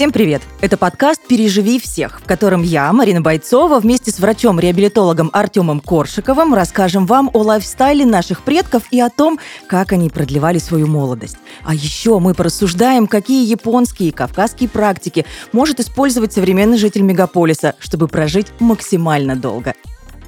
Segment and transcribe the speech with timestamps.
[0.00, 0.40] Всем привет!
[0.62, 7.04] Это подкаст «Переживи всех», в котором я, Марина Бойцова, вместе с врачом-реабилитологом Артемом Коршиковым расскажем
[7.04, 11.36] вам о лайфстайле наших предков и о том, как они продлевали свою молодость.
[11.64, 18.08] А еще мы порассуждаем, какие японские и кавказские практики может использовать современный житель мегаполиса, чтобы
[18.08, 19.74] прожить максимально долго.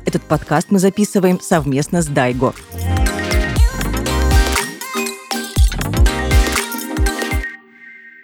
[0.05, 2.53] Этот подкаст мы записываем совместно с Дайго.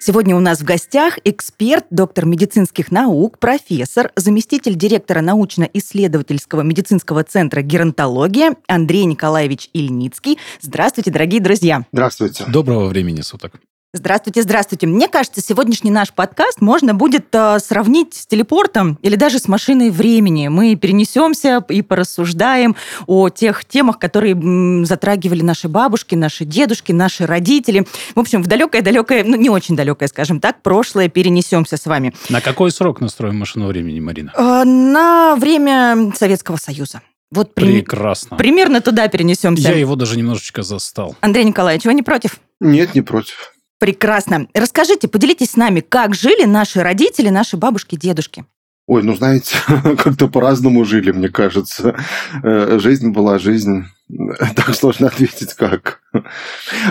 [0.08, 7.60] Сегодня у нас в гостях эксперт, доктор медицинских наук, профессор, заместитель директора научно-исследовательского медицинского центра
[7.60, 10.38] геронтология Андрей Николаевич Ильницкий.
[10.62, 11.84] Здравствуйте, дорогие друзья.
[11.92, 12.46] Здравствуйте.
[12.48, 13.60] Доброго времени суток.
[13.98, 14.86] Здравствуйте, здравствуйте.
[14.86, 19.88] Мне кажется, сегодняшний наш подкаст можно будет э, сравнить с телепортом или даже с машиной
[19.88, 20.48] времени.
[20.48, 27.24] Мы перенесемся и порассуждаем о тех темах, которые м, затрагивали наши бабушки, наши дедушки, наши
[27.24, 27.86] родители.
[28.14, 32.12] В общем, в далекое-далекое, ну не очень далекое, скажем так, прошлое перенесемся с вами.
[32.28, 34.34] На какой срок настроим машину времени, Марина?
[34.36, 37.00] Э, на время Советского Союза.
[37.30, 38.36] Вот прим- Прекрасно.
[38.36, 39.70] примерно туда перенесемся.
[39.70, 41.16] Я его даже немножечко застал.
[41.22, 42.38] Андрей Николаевич, вы не против?
[42.60, 43.54] Нет, не против.
[43.78, 44.48] Прекрасно.
[44.54, 48.44] Расскажите, поделитесь с нами, как жили наши родители, наши бабушки, дедушки.
[48.88, 51.94] Ой, ну знаете, как-то по-разному жили, мне кажется.
[52.42, 53.84] Э, Жизнь была жизнь.
[54.56, 56.00] Так сложно ответить, как.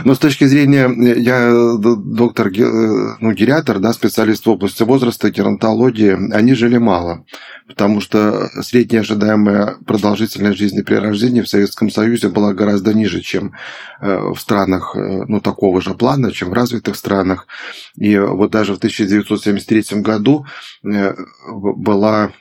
[0.05, 1.51] Но с точки зрения, я
[1.97, 7.25] доктор, э, ну, гериатр, да, специалист в области возраста, геронтологии, они жили мало.
[7.67, 13.53] Потому что средняя ожидаемая продолжительность жизни при рождении в Советском Союзе была гораздо ниже, чем
[14.01, 17.47] э, в странах э, ну, такого же плана, чем в развитых странах.
[17.97, 20.45] И вот даже в 1973 году
[20.83, 22.31] была,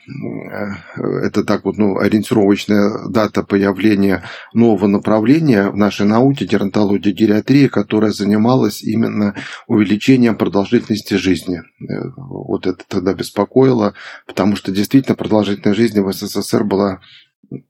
[1.23, 6.67] это так вот, ну, ориентировочная дата появления нового направления в нашей науке, геронтологии,
[7.11, 9.35] гериатрии, которая занималась именно
[9.67, 11.59] увеличением продолжительности жизни.
[11.59, 13.93] Э, Вот это тогда беспокоило,
[14.25, 16.99] потому что действительно продолжительность жизни в СССР была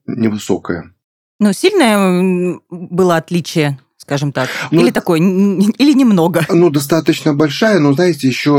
[0.05, 0.93] невысокая.
[1.39, 4.49] Ну, сильное было отличие, скажем так.
[4.71, 6.45] Ну, или такое, или немного.
[6.49, 8.51] Ну, достаточно большая, но знаете, еще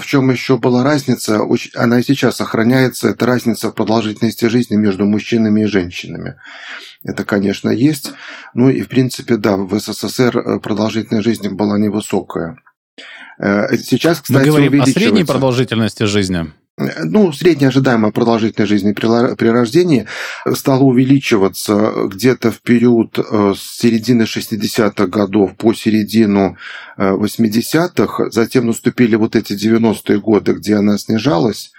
[0.00, 1.42] в чем еще была разница,
[1.74, 6.36] она и сейчас сохраняется, это разница в продолжительности жизни между мужчинами и женщинами.
[7.04, 8.12] Это, конечно, есть.
[8.54, 12.56] Ну и, в принципе, да, в СССР э, продолжительность жизни была невысокая.
[13.38, 16.52] Э, Сейчас, кстати, Мы говорим о средней продолжительности жизни.
[16.76, 20.06] Ну, средняя ожидаемая продолжительность жизни при, рождении
[20.54, 26.56] стала увеличиваться где-то в период э, с середины 60-х годов по середину
[26.96, 28.30] э, 80-х.
[28.30, 31.70] Затем наступили вот эти 90-е годы, где она снижалась.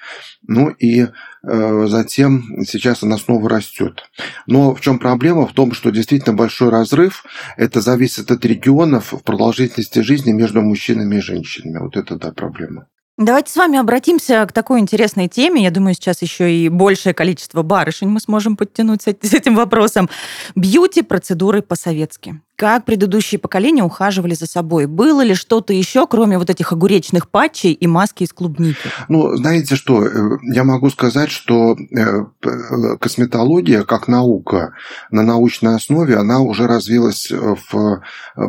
[0.48, 4.02] Ну и э, затем сейчас она снова растет.
[4.48, 5.46] Но в чем проблема?
[5.46, 7.26] В том, что действительно большой разрыв.
[7.58, 11.80] Это зависит от регионов в продолжительности жизни между мужчинами и женщинами.
[11.80, 12.88] Вот это, да, проблема.
[13.18, 15.64] Давайте с вами обратимся к такой интересной теме.
[15.64, 19.56] Я думаю, сейчас еще и большее количество барышень мы сможем подтянуть с эт- с этим
[19.56, 20.10] вопросом.
[20.56, 22.42] Бьюти-процедуры по-советски.
[22.56, 24.86] Как предыдущие поколения ухаживали за собой?
[24.86, 28.78] Было ли что-то еще, кроме вот этих огуречных патчей и маски из клубники?
[29.10, 34.74] Ну, знаете что, э, я могу сказать, что э, э, косметология как наука
[35.12, 38.02] на научной основе, она уже развилась в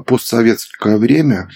[0.06, 1.48] постсоветское время.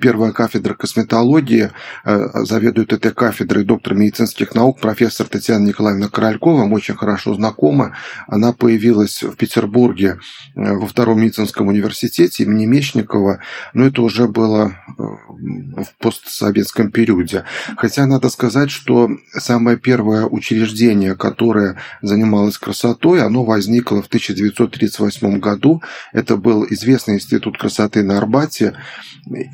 [0.00, 1.70] Первая кафедра косметологии
[2.04, 7.94] заведует этой кафедрой доктор медицинских наук профессор Татьяна Николаевна Королькова, мы очень хорошо знакомы.
[8.28, 10.18] Она появилась в Петербурге
[10.54, 11.95] во втором медицинском университете
[12.40, 13.40] имени Мечникова,
[13.74, 17.44] но это уже было э, в постсоветском периоде.
[17.76, 25.82] Хотя надо сказать, что самое первое учреждение, которое занималось красотой, оно возникло в 1938 году.
[26.12, 28.76] Это был известный институт красоты на Арбате.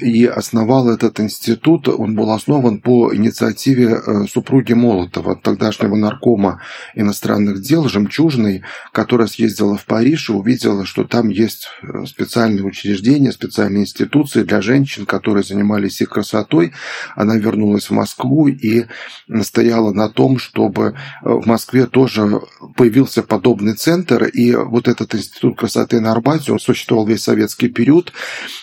[0.01, 6.61] И основал этот институт, он был основан по инициативе э, супруги Молотова, тогдашнего наркома
[6.95, 13.31] иностранных дел Жемчужной, которая съездила в Париж и увидела, что там есть э, специальные учреждения,
[13.31, 16.73] специальные институции для женщин, которые занимались их красотой.
[17.15, 18.87] Она вернулась в Москву и
[19.29, 22.41] настояла на том, чтобы э, в Москве тоже
[22.75, 24.25] появился подобный центр.
[24.25, 28.15] И вот этот институт красоты на Арбате, он существовал весь советский период,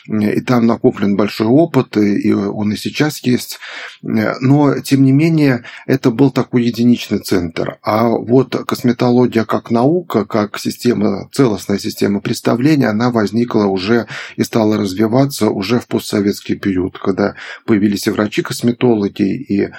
[0.09, 3.59] э, и там накоплен большой опыт, и он и сейчас есть.
[4.01, 7.77] Э, Но, тем не менее, это был такой единичный центр.
[7.83, 14.07] А вот косметология как наука, как система, целостная система представления, она возникла возникла уже
[14.37, 17.35] и стала развиваться уже в постсоветский период, когда
[17.65, 19.71] появились и врачи-косметологи, и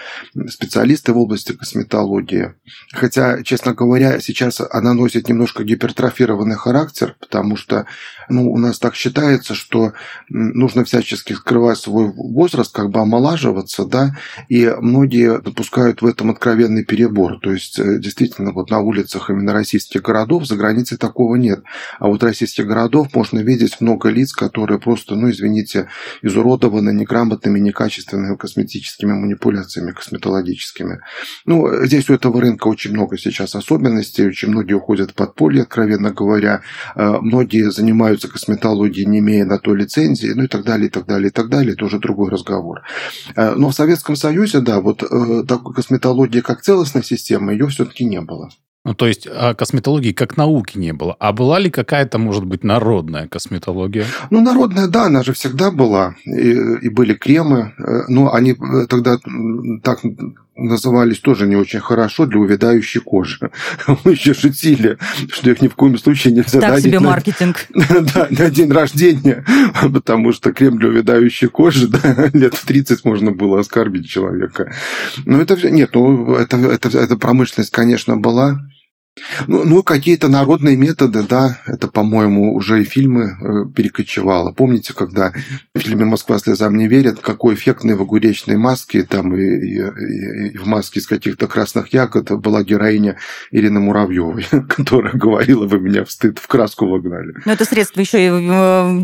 [0.49, 2.55] специалисты в области косметологии.
[2.93, 7.87] Хотя, честно говоря, сейчас она носит немножко гипертрофированный характер, потому что
[8.31, 9.93] ну, у нас так считается, что
[10.29, 14.17] нужно всячески скрывать свой возраст, как бы омолаживаться, да,
[14.49, 17.38] и многие допускают в этом откровенный перебор.
[17.41, 21.62] То есть, э, действительно, вот на улицах именно российских городов за границей такого нет.
[21.99, 25.88] А вот российских городов можно видеть много лиц, которые просто, ну, извините,
[26.23, 31.00] изуродованы неграмотными, некачественными косметическими манипуляциями косметологическими.
[31.47, 36.11] Ну, здесь у этого рынка очень много сейчас особенностей, очень многие уходят в подполье, откровенно
[36.11, 36.62] говоря,
[36.97, 41.06] э, многие занимаются косметологией, не имея на то лицензии, ну и так далее, и так
[41.06, 42.82] далее, и так далее, это уже другой разговор.
[43.37, 48.05] Э, но в Советском Союзе, да, вот э, такой косметологии как целостной системы, ее все-таки
[48.05, 48.50] не было.
[48.82, 51.14] Ну, то есть а косметологии как науки не было.
[51.20, 54.06] А была ли какая-то, может быть, народная косметология?
[54.31, 56.14] Ну, народная, да, она же всегда была.
[56.25, 56.52] И,
[56.82, 57.75] и были кремы.
[57.78, 58.56] Э, но они
[58.88, 59.19] тогда
[59.82, 60.00] так
[60.61, 63.51] назывались тоже не очень хорошо для увядающей кожи.
[64.05, 64.99] Мы еще шутили,
[65.33, 67.67] что их ни в коем случае нельзя так себе на, маркетинг.
[68.15, 69.45] Да, на день рождения,
[69.93, 74.73] потому что крем для увядающей кожи, да, лет в 30 можно было оскорбить человека.
[75.25, 78.61] Но это нет, ну, это, это, это промышленность, конечно, была.
[79.47, 84.53] Ну, ну какие-то народные методы, да, это, по-моему, уже и фильмы э, перекочевало.
[84.53, 85.33] Помните, когда
[85.75, 90.57] в фильме «Москва слезам не верит», какой эффектный в огуречной маске, там и, и, и
[90.57, 93.19] в маске из каких-то красных ягод была героиня
[93.51, 97.35] Ирина Муравьевой, которая говорила, вы меня в стыд, в краску вогнали.
[97.45, 98.31] Но это средство еще и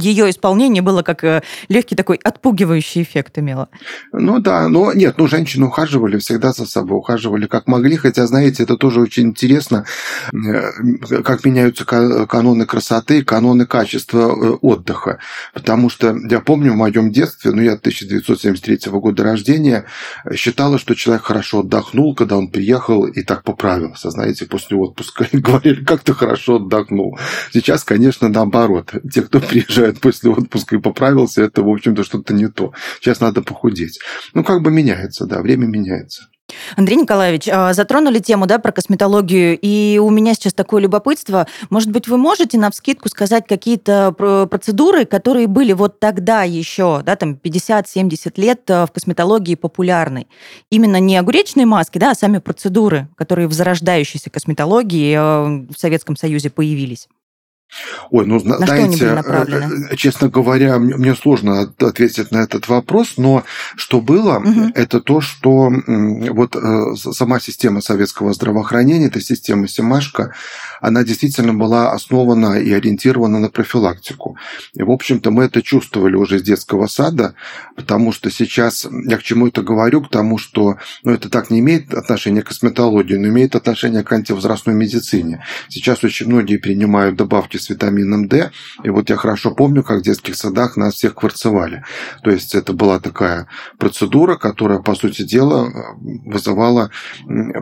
[0.00, 3.69] ее исполнение было как э, легкий такой отпугивающий эффект имело.
[4.12, 8.62] Ну да, но нет, ну женщины ухаживали всегда за собой, ухаживали как могли, хотя, знаете,
[8.62, 9.85] это тоже очень интересно,
[11.25, 15.19] как меняются каноны красоты, каноны качества э, отдыха.
[15.54, 19.87] Потому что я помню в моем детстве, ну я 1973 года рождения,
[20.34, 25.26] считала, что человек хорошо отдохнул, когда он приехал и так поправился, знаете, после отпуска.
[25.32, 27.19] Говорили, как ты хорошо отдохнул.
[27.52, 28.94] Сейчас, конечно, наоборот.
[29.12, 32.72] Те, кто приезжает после отпуска и поправился, это, в общем-то, что-то не то.
[33.00, 34.00] Сейчас надо похудеть.
[34.34, 36.28] Ну, как бы меняется, да, время меняется.
[36.76, 41.46] Андрей Николаевич, а, затронули тему да, про косметологию, и у меня сейчас такое любопытство.
[41.70, 44.12] Может быть, вы можете на вскидку сказать какие-то
[44.50, 50.26] процедуры, которые были вот тогда еще, да, там 50-70 лет а, в косметологии популярны?
[50.70, 56.16] Именно не огуречные маски, да, а сами процедуры, которые в зарождающейся косметологии а, в Советском
[56.16, 57.08] Союзе появились.
[58.10, 59.44] Ой, ну, на знаете, э,
[59.90, 64.70] э, честно говоря, мне сложно ответить на этот вопрос, но что было, угу.
[64.74, 65.70] это то, что
[66.30, 70.32] вот э, сама система советского здравоохранения, эта система Семашка,
[70.80, 74.36] она действительно была основана и ориентирована на профилактику.
[74.74, 77.34] И, в общем-то, мы это чувствовали уже с детского сада,
[77.74, 81.58] потому что сейчас, я к чему это говорю, к тому, что ну, это так не
[81.58, 85.44] имеет отношения к косметологии, но имеет отношение к антивозрастной медицине.
[85.69, 88.50] Сейчас очень многие принимают добавки с витамином D,
[88.85, 91.85] и вот я хорошо помню, как в детских садах нас всех кварцевали.
[92.23, 93.49] То есть это была такая
[93.79, 95.73] процедура, которая, по сути дела,
[96.25, 96.91] вызывала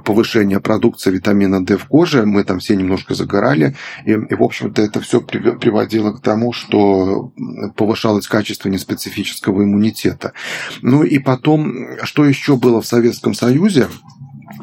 [0.05, 2.27] повышение продукции витамина D в коже.
[2.27, 3.77] Мы там все немножко загорали.
[4.05, 7.33] И, и в общем-то, это все приводило к тому, что
[7.77, 10.33] повышалось качество неспецифического иммунитета.
[10.83, 13.89] Ну и потом, что еще было в Советском Союзе?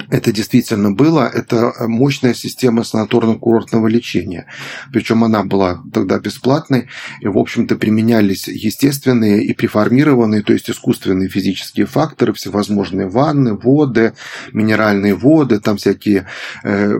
[0.09, 4.47] Это действительно было, это мощная система санаторно-курортного лечения.
[4.91, 6.87] Причем она была тогда бесплатной,
[7.21, 14.13] и, в общем-то, применялись естественные и преформированные, то есть искусственные физические факторы, всевозможные ванны, воды,
[14.51, 16.27] минеральные воды, там всякие,
[16.63, 16.93] э,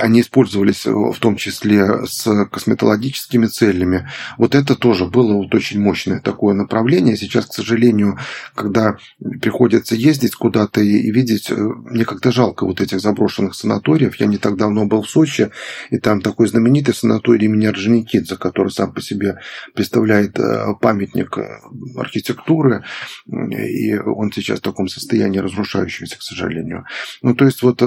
[0.00, 4.08] они использовались в том числе с косметологическими целями.
[4.36, 7.16] Вот это тоже было вот очень мощное такое направление.
[7.16, 8.18] Сейчас, к сожалению,
[8.54, 8.96] когда
[9.40, 14.14] приходится ездить куда-то и, видеть, э, мне как-то жалко вот этих заброшенных санаториев.
[14.20, 15.50] Я не так давно был в Сочи,
[15.90, 19.40] и там такой знаменитый санаторий имени Орджоникидзе, который сам по себе
[19.74, 21.48] представляет э, памятник э,
[21.96, 22.84] архитектуры,
[23.26, 26.84] и он сейчас в таком состоянии разрушающегося, к сожалению.
[27.22, 27.86] Ну, то есть вот э,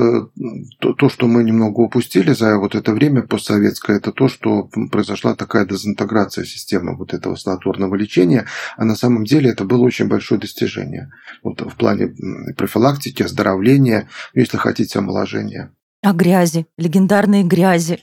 [0.79, 5.65] то, что мы немного упустили за вот это время постсоветское, это то, что произошла такая
[5.65, 11.09] дезинтеграция системы вот этого санаторного лечения, а на самом деле это было очень большое достижение
[11.41, 12.13] вот в плане
[12.57, 14.09] профилактики, оздоровления,
[14.41, 15.71] если хотите, омоложения.
[16.03, 17.99] А грязи, легендарные грязи.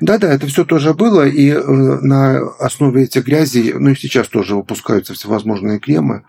[0.00, 4.54] Да-да, это все тоже было, и э, на основе этих грязей, ну и сейчас тоже
[4.54, 6.24] выпускаются всевозможные кремы,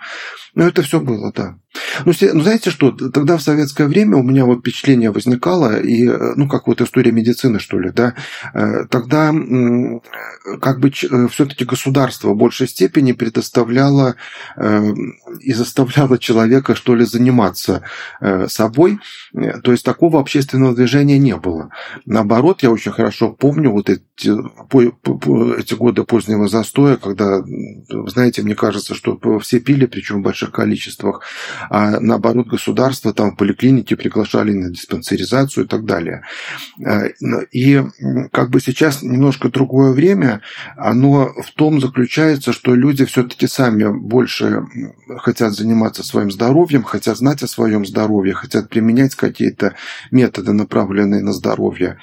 [0.56, 1.58] Ну, это все было, да.
[2.06, 6.34] Ну, ну, знаете что, тогда в советское время у меня вот впечатление возникало, и, э,
[6.36, 8.16] ну, как вот история медицины, что ли, да,
[8.54, 9.34] э, тогда
[10.62, 14.16] как бы э, все-таки государство в большей степени предоставляло
[15.40, 17.84] и заставляло человека, что ли, заниматься
[18.48, 19.00] собой,
[19.64, 21.70] то есть такого общественного движения не было.
[22.06, 24.04] Наоборот, я очень хорошо помню вот эти,
[25.60, 27.44] эти годы позднего застоя, когда,
[28.08, 31.22] знаете, мне кажется, что все пили, причем в больших количествах,
[31.70, 36.22] а наоборот государство там в поликлинике приглашали на диспансеризацию и так далее.
[36.86, 37.10] Э,
[37.52, 37.84] и
[38.32, 40.42] как бы сейчас немножко другое время,
[40.78, 44.64] оно в том заключается, что люди все-таки сами больше
[45.18, 49.74] хотят заниматься своим здоровьем, хотят знать о своем здоровье, хотят применять какие-то
[50.12, 51.98] методы, направленные на здоровье.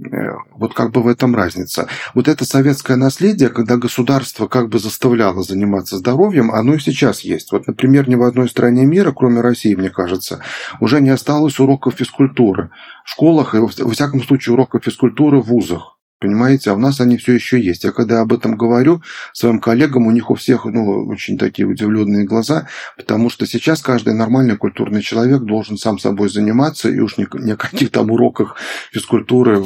[0.00, 1.86] Э, вот как бы в этом разница.
[2.14, 7.52] Вот это советское наследие, когда государство как бы заставляло заниматься здоровьем, оно и сейчас есть.
[7.52, 10.42] Вот, например, ни в одной стране мира, кроме России, мне кажется,
[10.80, 12.70] уже не осталось уроков физкультуры
[13.04, 15.97] в школах и, во всяком случае, уроков физкультуры в вузах.
[16.20, 17.84] Понимаете, а у нас они все еще есть.
[17.84, 22.24] Я когда об этом говорю своим коллегам, у них у всех ну, очень такие удивленные
[22.24, 27.28] глаза, потому что сейчас каждый нормальный культурный человек должен сам собой заниматься, и уж ни,
[27.40, 28.56] ни о каких там уроках
[28.90, 29.62] физкультуры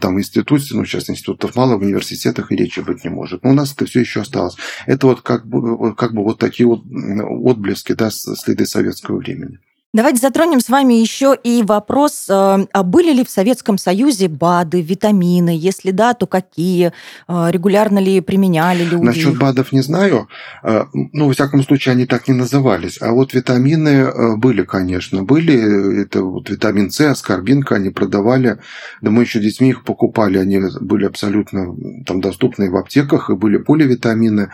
[0.00, 3.42] там, в институте, ну, сейчас институтов мало, в университетах и речи быть не может.
[3.42, 4.54] Но у нас это все еще осталось.
[4.86, 9.58] Это вот как бы, как бы вот такие вот отблески, да, следы советского времени.
[9.92, 12.32] Давайте затронем с вами еще и вопрос, э,
[12.72, 15.50] а были ли в Советском Союзе БАДы, витамины?
[15.50, 16.92] Если да, то какие?
[17.26, 19.02] Э, регулярно ли применяли люди?
[19.02, 20.28] Насчет БАДов не знаю.
[20.62, 23.02] Э, ну, во всяком случае, они так не назывались.
[23.02, 25.24] А вот витамины были, конечно.
[25.24, 26.02] Были.
[26.02, 28.58] Это вот витамин С, аскорбинка, они продавали.
[29.00, 30.38] Да мы еще детьми их покупали.
[30.38, 31.74] Они были абсолютно
[32.06, 34.50] там доступны в аптеках, и были поливитамины.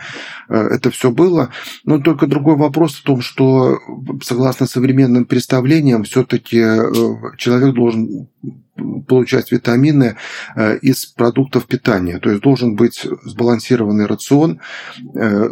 [0.49, 1.49] Это все было.
[1.83, 3.77] Но только другой вопрос в том, что
[4.23, 6.91] согласно современным представлениям все-таки э,
[7.37, 8.27] человек должен
[9.07, 10.17] получать витамины
[10.55, 12.19] э, из продуктов питания.
[12.19, 14.59] То есть должен быть сбалансированный рацион.
[15.15, 15.49] Э,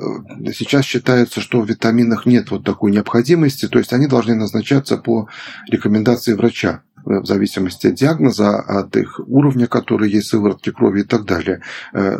[0.53, 5.27] сейчас считается, что в витаминах нет вот такой необходимости, то есть они должны назначаться по
[5.70, 11.25] рекомендации врача в зависимости от диагноза, от их уровня, который есть сыворотки крови и так
[11.25, 11.62] далее.
[11.93, 12.17] Э,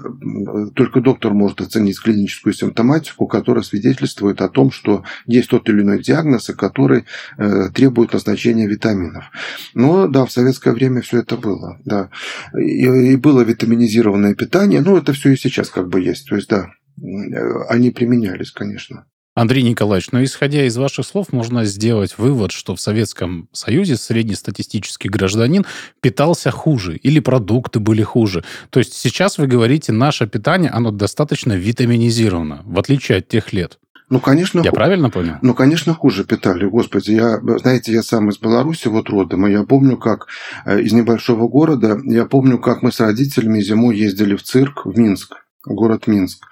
[0.76, 6.02] только доктор может оценить клиническую симптоматику, которая свидетельствует о том, что есть тот или иной
[6.02, 7.06] диагноз, который
[7.38, 9.26] э, требует назначения витаминов.
[9.74, 11.80] Но да, в советское время все это было.
[11.84, 12.10] Да.
[12.58, 16.28] И было витаминизированное питание, ну это все и сейчас как бы есть.
[16.30, 16.68] То есть да,
[17.02, 19.06] э, они применялись, конечно.
[19.36, 25.10] Андрей Николаевич, но исходя из ваших слов, можно сделать вывод, что в Советском Союзе среднестатистический
[25.10, 25.66] гражданин
[26.00, 28.46] питался хуже или продукты были хуже.
[28.70, 33.78] То есть сейчас вы говорите, наше питание, оно достаточно витаминизировано, в отличие от тех лет.
[34.10, 35.36] Ну, конечно, я правильно понял?
[35.42, 36.66] Ну, конечно, хуже питали.
[36.66, 40.28] Господи, я, знаете, я сам из Беларуси вот родом, и я помню, как
[40.66, 44.98] э, из небольшого города, я помню, как мы с родителями зимой ездили в цирк в
[44.98, 46.46] Минск город Минск.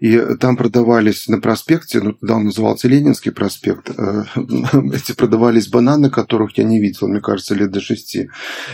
[0.00, 4.24] И там продавались на проспекте, ну, тогда он назывался Ленинский проспект, э,
[4.92, 8.28] эти продавались бананы, которых я не видел, мне кажется, лет до шести.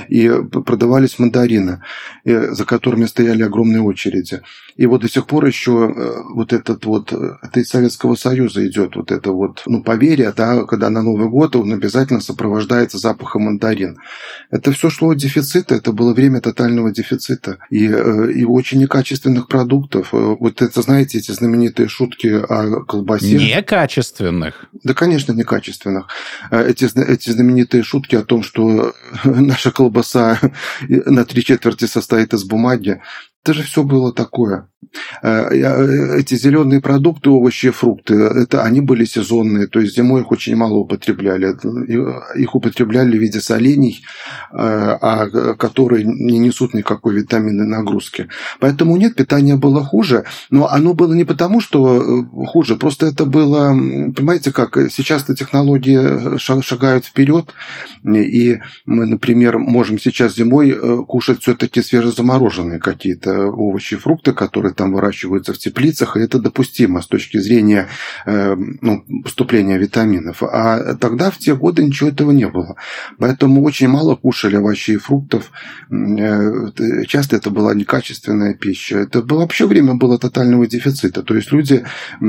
[0.09, 0.31] И
[0.65, 1.83] продавались мандарины,
[2.25, 4.43] э, за которыми стояли огромные очереди.
[4.77, 8.97] И вот до сих пор еще э, вот этот вот, это из Советского Союза идет
[8.97, 13.99] вот это вот, ну, поверье, да, когда на Новый год он обязательно сопровождается запахом мандарин.
[14.51, 19.82] Это все шло от дефицита, это было время тотального дефицита и, и очень некачественных продуктов,
[19.83, 20.15] продуктов.
[20.15, 23.35] Э, вот это, знаете, эти знаменитые шутки о колбасе.
[23.35, 24.67] Некачественных?
[24.85, 26.09] Да, конечно, некачественных.
[26.51, 30.39] Э, эти, эти знаменитые шутки о том, что наша колбаса
[30.89, 33.01] на три четверти состоит из бумаги.
[33.45, 34.69] Это же все было такое.
[35.23, 40.33] Э, э, эти зеленые продукты, овощи, фрукты, это они были сезонные, то есть зимой их
[40.33, 41.57] очень мало употребляли.
[42.37, 44.03] Их употребляли в виде солений,
[44.53, 48.29] э, а которые не несут никакой витаминной нагрузки.
[48.61, 53.71] Поэтому нет, питание было хуже, но оно было не потому, что хуже, просто это было,
[54.15, 57.55] понимаете, как сейчас-то технологии шагают вперед,
[58.05, 64.93] и мы, например, можем сейчас зимой кушать все-таки свежезамороженные какие-то овощи и фрукты, которые там
[64.93, 67.87] выращиваются в теплицах, и это допустимо с точки зрения
[68.27, 70.43] э, ну, поступления витаминов.
[70.43, 72.75] А тогда, в те годы, ничего этого не было.
[73.19, 75.53] Поэтому очень мало кушали овощей и фруктов.
[75.89, 76.73] Э,
[77.07, 78.99] часто это была некачественная пища.
[78.99, 81.23] Это было, вообще время было тотального дефицита.
[81.23, 81.85] То есть люди,
[82.21, 82.27] э,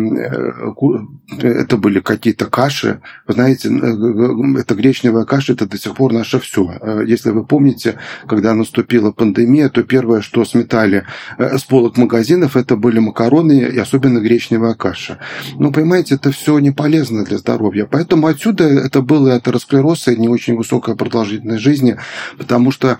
[1.42, 3.02] это были какие-то каши.
[3.28, 6.62] Вы знаете, э, это гречневая каша, это до сих пор наше все.
[6.82, 7.96] Э, если вы помните,
[8.28, 11.06] когда наступила пандемия, то первое, что сметали
[11.40, 15.20] с полок магазина, витаминов это были макароны и особенно гречневая каша.
[15.60, 17.88] Но, понимаете, это все не полезно для здоровья.
[17.90, 21.98] Поэтому отсюда это было атеросклероз и не очень высокая продолжительность жизни,
[22.38, 22.98] потому что,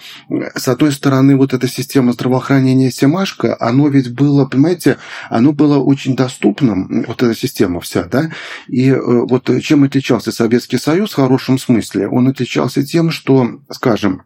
[0.56, 4.98] с одной стороны, вот эта система здравоохранения Семашко, оно ведь было, понимаете,
[5.30, 8.32] оно было очень доступным, вот эта система вся, да,
[8.68, 12.08] и э, вот чем отличался Советский Союз в хорошем смысле?
[12.08, 14.24] Он отличался тем, что, скажем,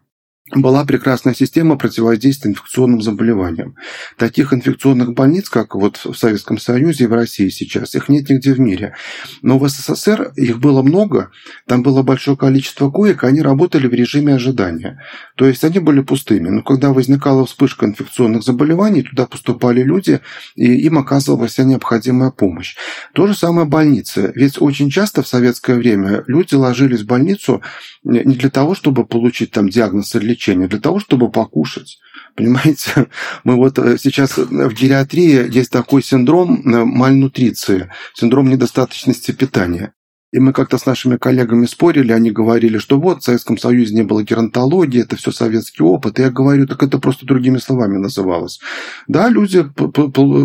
[0.54, 3.76] была прекрасная система противодействия инфекционным заболеваниям.
[4.16, 8.54] Таких инфекционных больниц, как вот в Советском Союзе и в России сейчас, их нет нигде
[8.54, 8.94] в мире.
[9.42, 11.30] Но в СССР их было много,
[11.66, 15.02] там было большое количество коек, они работали в режиме ожидания.
[15.36, 16.48] То есть они были пустыми.
[16.48, 20.20] Но когда возникала вспышка инфекционных заболеваний, туда поступали люди,
[20.54, 22.76] и им оказывалась вся необходимая помощь.
[23.12, 24.32] То же самое больницы.
[24.34, 27.62] Ведь очень часто в советское время люди ложились в больницу
[28.02, 31.98] не для того, чтобы получить там диагноз или лечение, для того, чтобы покушать.
[32.36, 33.08] Понимаете,
[33.44, 39.92] мы вот э, сейчас в гериатрии есть такой синдром э, мальнутриции, синдром недостаточности питания.
[40.30, 44.02] И мы как-то с нашими коллегами спорили, они говорили, что вот в Советском Союзе не
[44.02, 46.18] было геронтологии, это все советский опыт.
[46.18, 48.60] И я говорю, так это просто другими словами называлось.
[49.06, 49.66] Да, люди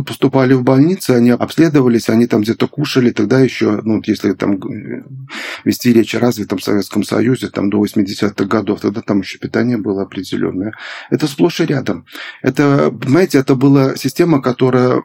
[0.06, 4.58] поступали в больницы, они обследовались, они там где-то кушали, тогда еще, ну, если там
[5.66, 10.04] вести речь о развитом Советском Союзе, там до 80-х годов, тогда там еще питание было
[10.04, 10.74] определенное.
[11.10, 12.06] Это сплошь и рядом.
[12.42, 15.02] Это, понимаете, это была система, которая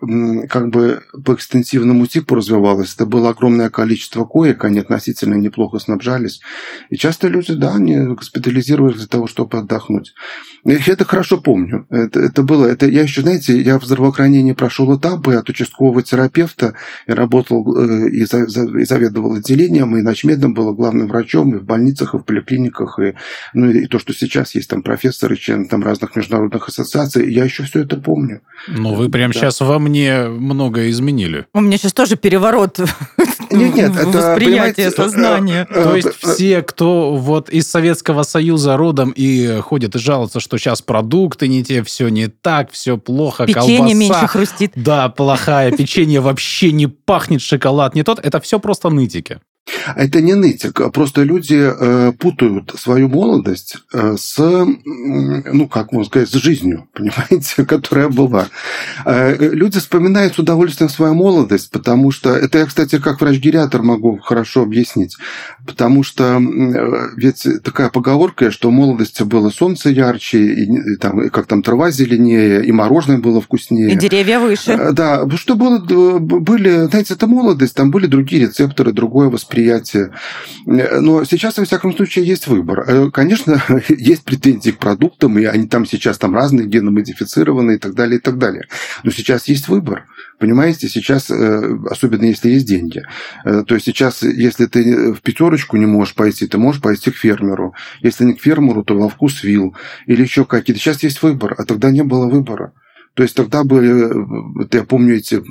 [0.49, 2.95] как бы по экстенсивному типу развивалась.
[2.95, 6.41] Это было огромное количество коек, они относительно неплохо снабжались.
[6.91, 10.15] И часто люди, да, они госпитализировались для того, чтобы отдохнуть.
[10.65, 11.87] Я это хорошо помню.
[11.91, 16.75] Это, это было, это я еще, знаете, я в здравоохранении прошел этапы от участкового терапевта,
[17.07, 22.15] я работал э, и, и заведовал отделением, и начмедом был главным врачом и в больницах,
[22.15, 23.15] и в поликлиниках, и,
[23.55, 27.63] ну, и то, что сейчас есть там профессоры, член там разных международных ассоциаций, я еще
[27.65, 28.43] все это помню.
[28.69, 29.41] Ну, вы прямо да.
[29.41, 31.47] сейчас во мне многое изменили.
[31.55, 32.79] У меня сейчас тоже переворот
[33.51, 35.67] нет, нет, это, восприятие, сознание.
[35.71, 40.59] Э, То есть все, кто вот из Советского Союза родом и ходят и жалуются, что
[40.59, 43.95] сейчас продукты не те, все не так, все плохо, Печенье колбаса.
[43.95, 44.73] меньше хрустит.
[44.75, 48.19] Да, плохая, печенье вообще не пахнет, шоколад не тот.
[48.19, 49.41] Это все просто нытики.
[49.97, 56.09] Это не нытик, а просто люди э, путают свою молодость э, с, ну, как можно
[56.09, 58.47] сказать, с жизнью, понимаете, которая была.
[59.05, 64.19] Э, люди вспоминают с удовольствием свою молодость, потому что, это я, кстати, как врач-гериатр могу
[64.19, 65.17] хорошо объяснить,
[65.67, 66.41] потому что
[67.17, 71.63] ведь такая поговорка, что в молодости было солнце ярче, и, и, там, и как там
[71.63, 73.93] трава зеленее, и мороженое было вкуснее.
[73.93, 74.93] И деревья выше.
[74.93, 80.13] Да, что было, были, знаете, это молодость, там были другие рецепторы, другое восприятие предприятия.
[80.67, 82.85] Но сейчас, во всяком случае, есть выбор.
[82.87, 87.95] Э, конечно, есть претензии к продуктам, и они там сейчас там разные, геномодифицированные и так
[87.95, 88.65] далее, и так далее.
[89.05, 90.07] Но сейчас есть выбор.
[90.39, 93.03] Понимаете, сейчас, э, особенно если есть деньги.
[93.45, 97.17] Э, то есть сейчас, если ты в пятерочку не можешь пойти, ты можешь пойти к
[97.17, 97.75] фермеру.
[98.03, 99.75] Если не к фермеру, то во вкус вил.
[100.07, 100.81] Или еще какие-то.
[100.81, 102.73] Сейчас есть выбор, а тогда не было выбора.
[103.19, 105.43] То есть тогда были, вот я помню эти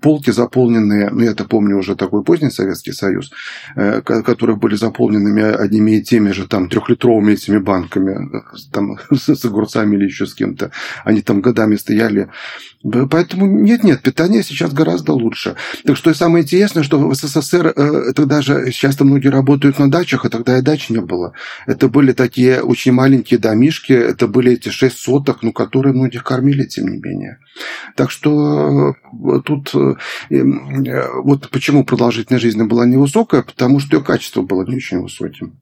[0.00, 3.30] полки заполненные, ну я это помню уже такой поздний Советский Союз,
[3.76, 9.94] э, которые были заполненными одними и теми же там трехлитровыми этими банками, там с огурцами
[9.96, 10.70] или еще с кем-то.
[11.04, 12.30] Они там годами стояли
[12.84, 15.54] Поэтому нет-нет, питание сейчас гораздо лучше.
[15.84, 19.88] Так что и самое интересное, что в СССР э, тогда же часто многие работают на
[19.88, 21.32] дачах, а тогда и дач не было.
[21.66, 26.64] Это были такие очень маленькие домишки, это были эти шесть соток, ну, которые многих кормили,
[26.64, 27.38] тем не менее.
[27.96, 29.94] Так что э, тут э,
[31.22, 35.60] вот почему продолжительность жизни была невысокая, потому что ее качество было не очень высоким.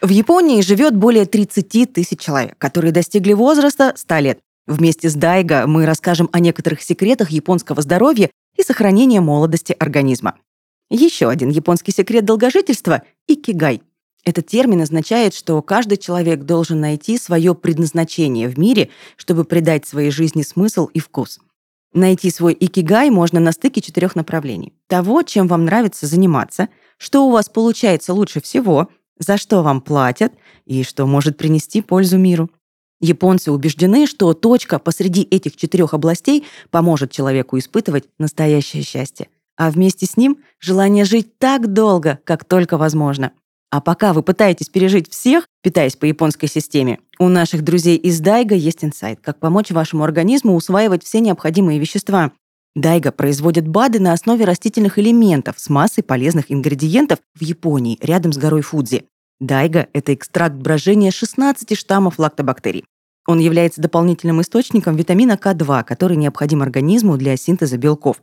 [0.00, 4.40] В Японии живет более 30 тысяч человек, которые достигли возраста 100 лет.
[4.66, 10.34] Вместе с Дайго мы расскажем о некоторых секретах японского здоровья и сохранения молодости организма.
[10.90, 13.82] Еще один японский секрет долгожительства– икигай.
[14.24, 20.10] Этот термин означает, что каждый человек должен найти свое предназначение в мире, чтобы придать своей
[20.10, 21.40] жизни смысл и вкус.
[21.92, 24.72] Найти свой икигай можно на стыке четырех направлений.
[24.86, 28.88] Того, чем вам нравится заниматься, что у вас получается лучше всего–
[29.22, 30.32] за что вам платят
[30.66, 32.50] и что может принести пользу миру.
[33.00, 40.06] Японцы убеждены, что точка посреди этих четырех областей поможет человеку испытывать настоящее счастье, а вместе
[40.06, 43.32] с ним желание жить так долго, как только возможно.
[43.72, 48.54] А пока вы пытаетесь пережить всех, питаясь по японской системе, у наших друзей из Дайга
[48.54, 52.32] есть инсайт, как помочь вашему организму усваивать все необходимые вещества.
[52.74, 58.36] Дайга производит БАДы на основе растительных элементов с массой полезных ингредиентов в Японии, рядом с
[58.36, 59.06] горой Фудзи.
[59.40, 62.84] Дайга– это экстракт брожения 16 штаммов лактобактерий.
[63.26, 68.20] Он является дополнительным источником витамина К2, который необходим организму для синтеза белков.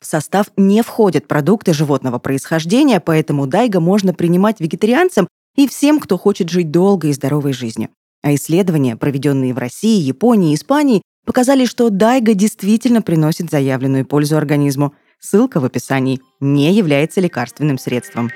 [0.00, 6.16] В состав не входят продукты животного происхождения, поэтому дайга можно принимать вегетарианцам и всем, кто
[6.16, 7.88] хочет жить долгой и здоровой жизнью.
[8.22, 14.36] А исследования, проведенные в России, Японии и Испании, показали, что дайга действительно приносит заявленную пользу
[14.36, 14.94] организму.
[15.20, 16.20] Ссылка в описании.
[16.40, 18.30] Не является лекарственным средством.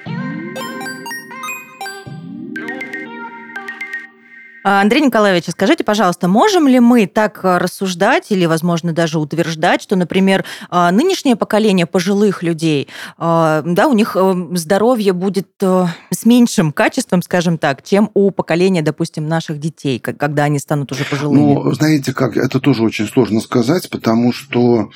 [4.62, 9.96] Андрей Николаевич, скажите, пожалуйста, можем ли мы так э, рассуждать или, возможно, даже утверждать, что,
[9.96, 16.24] например, а, нынешнее поколение пожилых людей, а, да, у них э, здоровье будет э, с
[16.24, 21.54] меньшим качеством, скажем так, чем у поколения, допустим, наших детей, когда они станут уже пожилыми?
[21.54, 24.90] Ну, знаете, как это тоже очень сложно сказать, потому что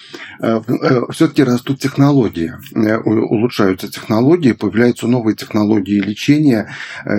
[1.11, 2.53] все-таки растут технологии,
[3.05, 6.69] улучшаются технологии, появляются новые технологии лечения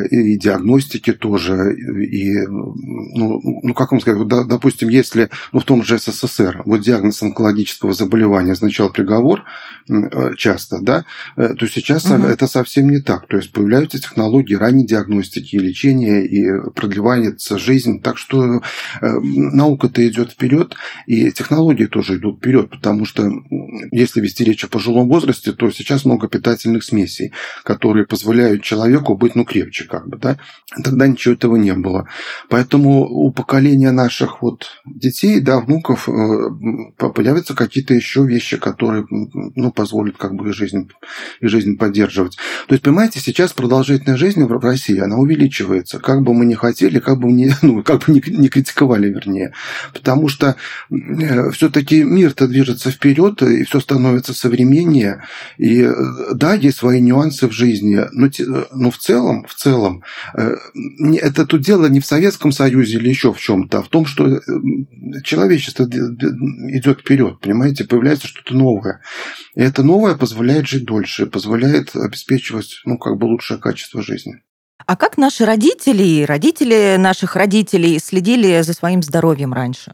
[0.10, 5.84] и диагностики тоже, и ну, ну как вам сказать, вот, допустим, если ну, в том
[5.84, 9.44] же СССР вот диагноз онкологического заболевания означал приговор
[9.90, 12.24] э, часто, да, э, то сейчас угу.
[12.24, 13.28] это совсем не так.
[13.28, 18.02] То есть появляются технологии ранней диагностики и лечения, и продлевается жизнь.
[18.02, 18.60] Так что э,
[19.02, 23.32] наука-то идет вперед, и технологии тоже идут вперед, потому что
[23.92, 27.32] если вести речь о пожилом возрасте, то сейчас много питательных смесей,
[27.64, 30.38] которые позволяют человеку быть, ну, крепче как бы, да.
[30.84, 32.08] Тогда ничего этого не было.
[32.50, 36.12] Поэтому у поколения наших вот детей, да, внуков э,
[36.98, 40.90] появятся какие-то еще вещи, которые ну, позволят как бы жизнь,
[41.42, 42.38] и жизнь поддерживать.
[42.68, 47.00] То есть, понимаете, сейчас продолжительность жизни в России, она увеличивается, как бы мы ни хотели,
[47.00, 49.54] как бы, не, ну, как бы не, не критиковали, вернее.
[49.94, 50.56] Потому что
[50.90, 55.24] э, все-таки мир-то движется вперед, и все становится современнее.
[55.58, 55.94] И э,
[56.34, 58.30] да, есть свои нюансы в жизни, но,
[58.72, 63.40] но в целом, в целом, это тут дело не в Советском Союзе или еще в
[63.40, 64.42] чем-то, а в том, что э,
[65.24, 69.02] человечество идет вперед, понимаете, появляется что-то новое.
[69.54, 74.42] И это новое позволяет жить дольше, позволяет обеспечивать, ну, как бы лучшее качество жизни.
[74.84, 79.94] А как наши родители родители наших родителей следили за своим здоровьем раньше?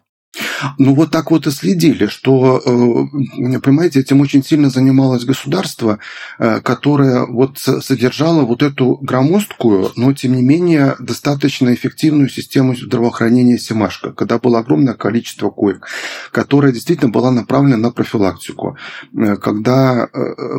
[0.78, 5.99] Ну, вот так вот и следили, что, э, понимаете, этим очень сильно занималось государство,
[6.39, 13.58] э, которое вот содержало вот эту громоздкую, но, тем не менее, достаточно эффективную систему здравоохранения
[13.58, 15.88] Семашко, когда было огромное количество коек,
[16.32, 18.78] которая действительно была направлена на профилактику,
[19.15, 20.08] э, когда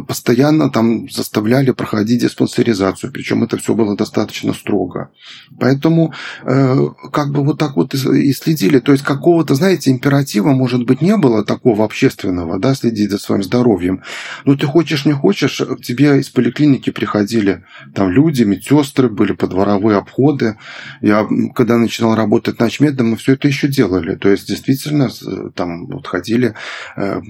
[0.06, 5.10] постоянно там заставляли проходить диспансеризацию, причем это все было достаточно строго.
[5.58, 6.12] Поэтому
[6.44, 11.16] как бы вот так вот и следили, то есть какого-то, знаете, императива, может быть, не
[11.16, 14.02] было такого общественного, да, следить за своим здоровьем.
[14.44, 19.98] Но ты хочешь, не хочешь, к тебе из поликлиники приходили там люди, медсестры, были подворовые
[19.98, 20.56] обходы.
[21.00, 24.16] Я, когда начинал работать ночмедом, мы все это еще делали.
[24.16, 25.08] То есть, действительно,
[25.54, 26.54] там вот ходили,
[26.96, 27.20] э,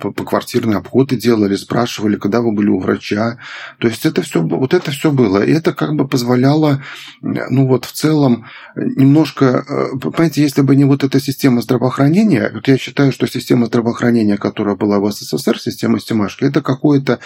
[0.00, 3.38] по, по квартирные обходы делали, спрашивали, когда вы были у врача.
[3.78, 5.44] То есть, это все, вот это все было.
[5.44, 6.82] И это как бы позволяло,
[7.22, 11.73] ну вот в целом, немножко, э, понимаете, если бы не вот эта система здравоохранения,
[12.52, 17.18] вот я считаю, что система здравоохранения, которая была в СССР, система Стимашки, это какая-то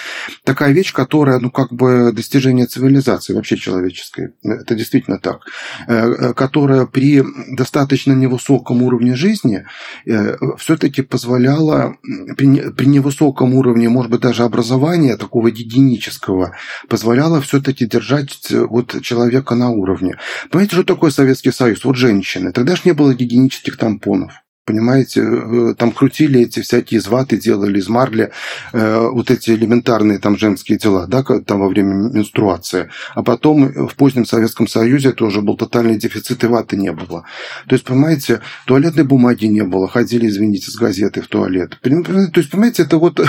[0.45, 4.35] такая вещь, которая, ну, как бы достижение цивилизации вообще человеческой.
[4.43, 5.47] Это действительно так.
[5.87, 9.67] Э, э, которая при достаточно невысоком уровне жизни
[10.07, 11.97] э, все-таки позволяла
[12.37, 16.57] при, при невысоком уровне, может быть, даже образования такого гигиенического,
[16.89, 20.19] позволяла все-таки держать вот человека на уровне.
[20.51, 21.85] Понимаете, что такое Советский Союз?
[21.85, 22.53] Вот женщины.
[22.53, 24.33] Тогда же не было гигиенических тампонов.
[24.69, 28.33] Понимаете, э, там крутили эти всякие зваты, делали из марли
[28.75, 32.91] э, вот эти элементарные там женские дела, да, там во время менструации.
[33.15, 37.25] А потом в позднем Советском Союзе тоже был тотальный дефицит, и ваты не было.
[37.67, 41.79] То есть, понимаете, туалетной бумаги не было, ходили, извините, с газетой в туалет.
[41.81, 43.19] То есть, понимаете, это вот...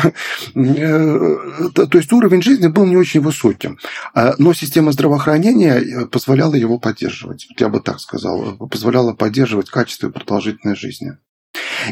[0.56, 1.36] Э,
[1.74, 3.78] то есть, уровень жизни был не очень высоким.
[4.14, 7.48] А, но система здравоохранения позволяла его поддерживать.
[7.58, 8.58] Я бы так сказал.
[8.58, 11.18] Позволяла поддерживать качество и продолжительность жизни.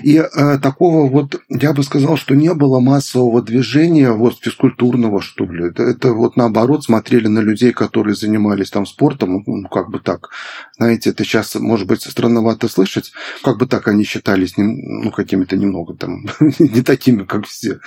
[0.03, 5.45] И э, такого вот, я бы сказал, что не было массового движения вот физкультурного, что
[5.45, 5.67] ли.
[5.69, 10.29] Это, это вот наоборот смотрели на людей, которые занимались там спортом, ну, как бы так.
[10.77, 13.11] Знаете, это сейчас, может быть, странновато слышать,
[13.43, 16.25] как бы так они считались, ну, какими-то немного там,
[16.59, 17.79] не такими, как все.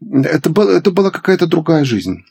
[0.00, 2.24] Это, было, это была какая-то другая жизнь.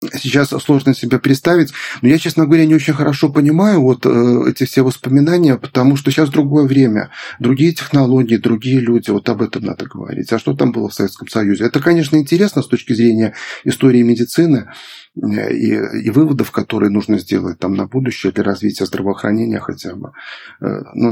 [0.00, 1.72] Сейчас сложно себе представить.
[2.02, 6.10] Но я, честно говоря, не очень хорошо понимаю вот э, эти все воспоминания, потому что
[6.10, 9.10] сейчас другое время, другие технологии, другие люди.
[9.10, 10.32] Вот об этом надо говорить.
[10.32, 11.64] А что там было в Советском Союзе?
[11.64, 13.34] Это, конечно, интересно с точки зрения
[13.64, 14.70] истории медицины
[15.16, 20.12] э, и, и выводов, которые нужно сделать там на будущее для развития здравоохранения хотя бы.
[20.60, 21.10] Э, ну,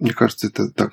[0.00, 0.92] мне кажется, это так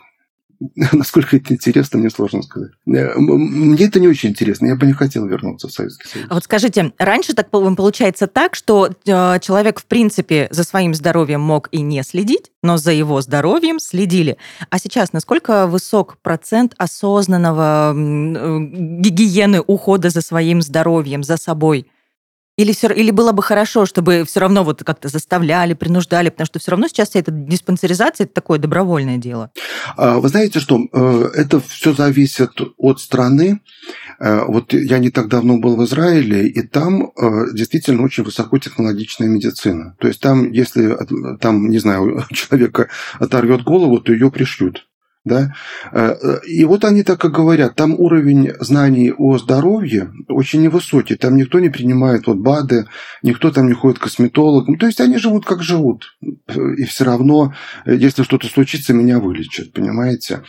[0.91, 2.71] Насколько это интересно, мне сложно сказать.
[2.87, 4.67] Э, мне это не очень интересно.
[4.67, 6.27] Я бы не хотел вернуться в Советский Союз.
[6.29, 11.41] А вот скажите, раньше так получается так, что э, человек, в принципе, за своим здоровьем
[11.41, 14.37] мог и не следить, но за его здоровьем следили.
[14.69, 18.59] А сейчас насколько высок процент осознанного э,
[18.99, 21.87] гигиены, ухода за своим здоровьем, за собой?
[22.57, 26.57] Или, все, или было бы хорошо, чтобы все равно вот как-то заставляли, принуждали, потому что
[26.57, 29.51] все равно сейчас вся эта диспансеризация– это такое добровольное дело.
[29.95, 33.61] А, вы знаете что, э, это все зависит от страны.
[34.19, 39.27] Э, вот я не так давно был в Израиле, и там э, действительно очень высокотехнологичная
[39.27, 39.95] медицина.
[39.99, 40.97] То есть там, если
[41.39, 42.89] там, не знаю, человека
[43.19, 44.86] оторвет голову, то ее пришьют.
[45.27, 45.53] Да?
[45.91, 51.15] Э, э, и вот они так и говорят, там уровень знаний о здоровье очень невысокий,
[51.15, 52.87] там никто не принимает вот БАДы,
[53.23, 56.15] никто там не ходит к косметологам, то есть они живут как живут,
[56.77, 57.53] и все равно,
[57.85, 60.43] если что-то случится, меня вылечат, понимаете?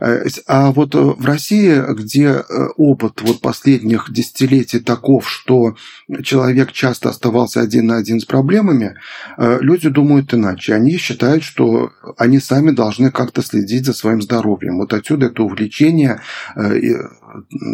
[0.00, 2.42] Э, а вот в России, где
[2.76, 5.76] опыт вот последних десятилетий таков, что
[6.22, 8.96] человек часто оставался один на один с проблемами,
[9.38, 14.78] люди думают иначе, они считают, что они сами должны как-то следить за своим здоровьем.
[14.78, 16.20] Вот отсюда это увлечение,
[16.56, 16.80] э,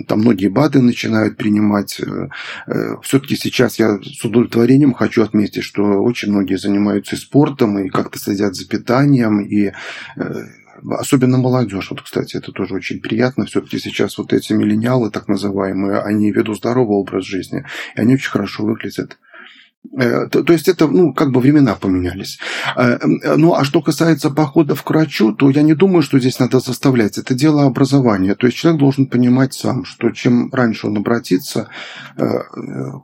[0.06, 2.00] там многие БАДы начинают принимать.
[2.00, 2.28] Э,
[2.66, 8.18] э, Все-таки сейчас я с удовлетворением хочу отметить, что очень многие занимаются спортом, и как-то
[8.18, 9.72] следят за питанием, и
[10.98, 11.90] особенно молодежь.
[11.90, 13.46] Вот, кстати, это тоже очень приятно.
[13.46, 17.64] Все-таки сейчас вот эти миллениалы, так называемые, они ведут здоровый образ жизни,
[17.96, 19.18] и они очень хорошо выглядят.
[19.98, 22.38] Э, то, то есть это, ну, как бы времена поменялись.
[22.76, 22.98] Э,
[23.36, 27.18] ну, а что касается похода к врачу, то я не думаю, что здесь надо заставлять.
[27.18, 28.34] Это дело образования.
[28.34, 31.68] То есть человек должен понимать сам, что чем раньше он обратится
[32.16, 32.22] э,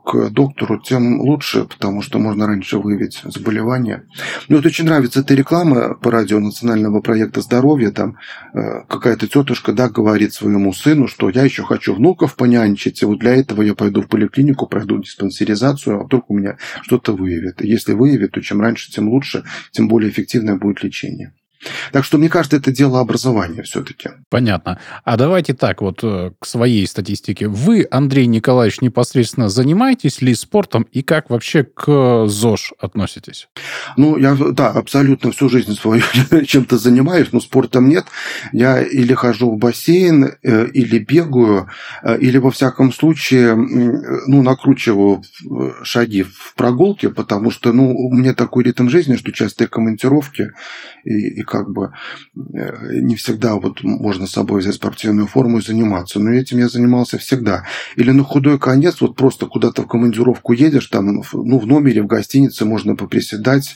[0.05, 4.03] к доктору, тем лучше, потому что можно раньше выявить заболевание.
[4.47, 7.91] Мне вот очень нравится эта реклама по радио национального проекта здоровья.
[7.91, 8.17] Там
[8.53, 13.35] какая-то тетушка, да, говорит своему сыну, что я еще хочу внуков понянчить, и вот для
[13.35, 17.61] этого я пойду в поликлинику, пройду диспансеризацию, а вдруг у меня что-то выявит.
[17.61, 21.33] Если выявит, то чем раньше, тем лучше, тем более эффективное будет лечение.
[21.91, 24.09] Так что, мне кажется, это дело образования все-таки.
[24.29, 24.79] Понятно.
[25.03, 27.47] А давайте так, вот э, к своей статистике.
[27.47, 33.47] Вы, Андрей Николаевич, непосредственно занимаетесь ли спортом и как вообще к ЗОЖ относитесь?
[33.97, 36.03] Ну, я, да, абсолютно всю жизнь свою
[36.45, 38.05] чем-то занимаюсь, но спортом нет.
[38.51, 41.69] Я или хожу в бассейн, э, или бегаю,
[42.03, 45.23] э, или, во всяком случае, ну, накручиваю
[45.83, 50.51] шаги в прогулке, потому что, ну, у меня такой ритм жизни, что частые командировки
[51.03, 51.91] и, и как бы
[52.35, 56.19] э, не всегда вот можно с собой взять спортивную форму и заниматься.
[56.19, 57.65] Но этим я занимался всегда.
[57.95, 62.07] Или на худой конец вот просто куда-то в командировку едешь, там, ну, в номере, в
[62.07, 63.75] гостинице можно поприседать,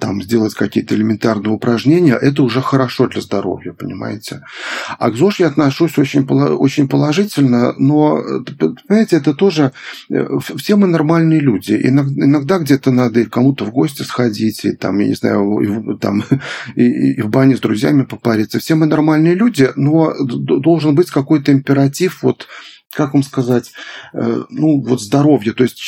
[0.00, 2.14] там, сделать какие-то элементарные упражнения.
[2.14, 4.42] Это уже хорошо для здоровья, понимаете.
[4.98, 8.22] А к ЗОЖ я отношусь очень, очень положительно, но,
[8.86, 9.72] понимаете, это тоже...
[10.10, 10.26] Э,
[10.56, 11.72] все мы нормальные люди.
[11.72, 16.24] Иногда где-то надо и кому-то в гости сходить, и там, я не знаю, там,
[16.74, 18.58] и, и в бане с друзьями попариться.
[18.58, 22.46] Все мы нормальные люди, но должен быть какой-то императив, вот
[22.90, 23.72] как вам сказать,
[24.14, 25.82] э, ну, вот здоровье, то есть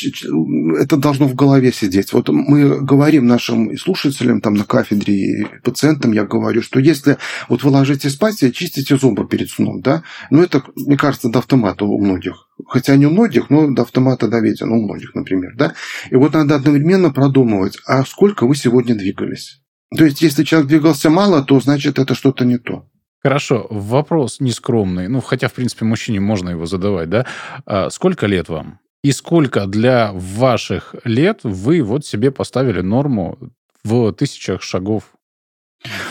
[0.79, 2.13] это должно в голове сидеть.
[2.13, 7.17] Вот мы говорим нашим слушателям там на кафедре и пациентам, я говорю, что если
[7.49, 11.85] вот вы ложитесь спать, чистите зубы перед сном, да, ну, это, мне кажется, до автомата
[11.85, 12.47] у многих.
[12.67, 15.73] Хотя не у многих, но до автомата доведено, у многих, например, да.
[16.11, 19.61] И вот надо одновременно продумывать, а сколько вы сегодня двигались.
[19.97, 22.85] То есть, если человек двигался мало, то значит это что-то не то.
[23.23, 25.07] Хорошо, вопрос нескромный.
[25.07, 27.25] Ну, хотя, в принципе, мужчине можно его задавать, да?
[27.65, 28.79] А сколько лет вам?
[29.03, 33.37] И сколько для ваших лет вы вот себе поставили норму
[33.83, 35.03] в тысячах шагов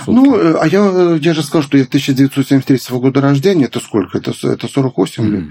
[0.07, 4.19] ну, э, а я, э, я же сказал, что я 1973 года рождения, это сколько?
[4.19, 5.31] Это, это 48 mm.
[5.31, 5.45] лет.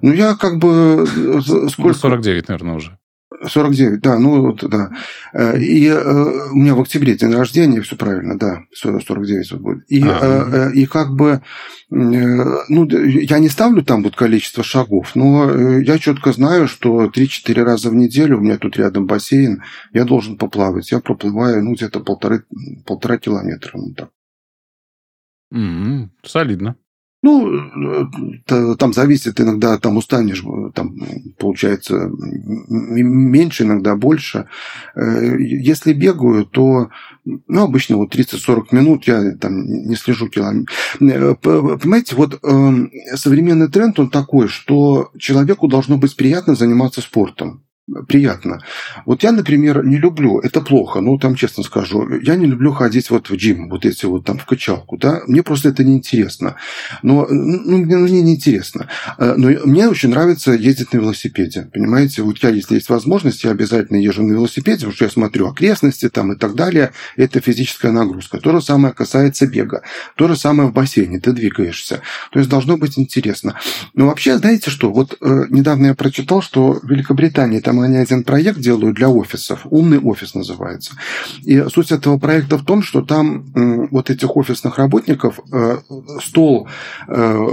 [0.00, 1.06] Ну, я как бы...
[1.06, 1.94] Э, сколько?
[1.94, 2.97] 49, наверное, уже.
[3.46, 4.90] 49, да, ну вот, да.
[5.32, 9.84] Э, и э, у меня в октябре день рождения, все правильно, да, 49 вот будет.
[9.90, 11.42] И, а, и как бы,
[11.90, 17.90] ну, я не ставлю там вот количество шагов, но я четко знаю, что 3-4 раза
[17.90, 20.90] в неделю, у меня тут рядом бассейн, я должен поплавать.
[20.90, 22.44] Я проплываю, ну, где-то полторы,
[22.86, 23.72] полтора километра.
[23.74, 24.10] Ну, так.
[25.54, 26.08] Mm-hmm.
[26.24, 26.76] Солидно.
[27.20, 27.52] Ну,
[28.48, 30.94] э, там зависит иногда, там устанешь, там
[31.36, 32.10] получается
[32.68, 34.46] меньше, иногда больше.
[34.94, 36.90] Э, если бегаю, то
[37.24, 40.72] ну, обычно вот 30-40 минут я там не слежу километр.
[41.00, 47.64] Э, понимаете, вот эм, современный тренд, он такой, что человеку должно быть приятно заниматься спортом
[48.06, 48.60] приятно.
[49.06, 53.10] Вот я, например, не люблю, это плохо, ну, там, честно скажу, я не люблю ходить
[53.10, 56.56] вот в джим, вот эти вот там в качалку, да, мне просто это неинтересно.
[57.02, 58.88] Но, ну, мне, ну, мне неинтересно.
[59.18, 63.50] Э, но мне очень нравится ездить на велосипеде, понимаете, вот я, если есть возможность, я
[63.50, 67.92] обязательно езжу на велосипеде, потому что я смотрю окрестности там и так далее, это физическая
[67.92, 68.38] нагрузка.
[68.38, 69.82] То же самое касается бега,
[70.16, 72.02] то же самое в бассейне, ты двигаешься.
[72.32, 73.58] То есть должно быть интересно.
[73.94, 78.24] Но вообще, знаете что, вот э, недавно я прочитал, что в Великобритании там они один
[78.24, 79.60] проект делают для офисов.
[79.70, 80.94] Умный офис называется.
[81.42, 83.44] И суть этого проекта в том, что там
[83.90, 85.78] вот этих офисных работников э,
[86.22, 86.68] стол,
[87.08, 87.48] э,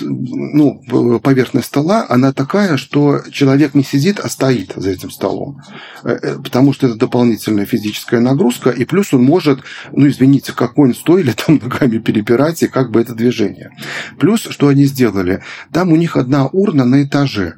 [0.00, 5.60] ну, поверхность стола, она такая, что человек не сидит, а стоит за этим столом.
[6.04, 9.60] Э, потому что это дополнительная физическая нагрузка, и плюс он может,
[9.92, 13.70] ну, извините, как он стоили там ногами перепирать, и как бы это движение.
[14.18, 15.42] Плюс, что они сделали?
[15.72, 17.54] Там у них одна урна на этаже.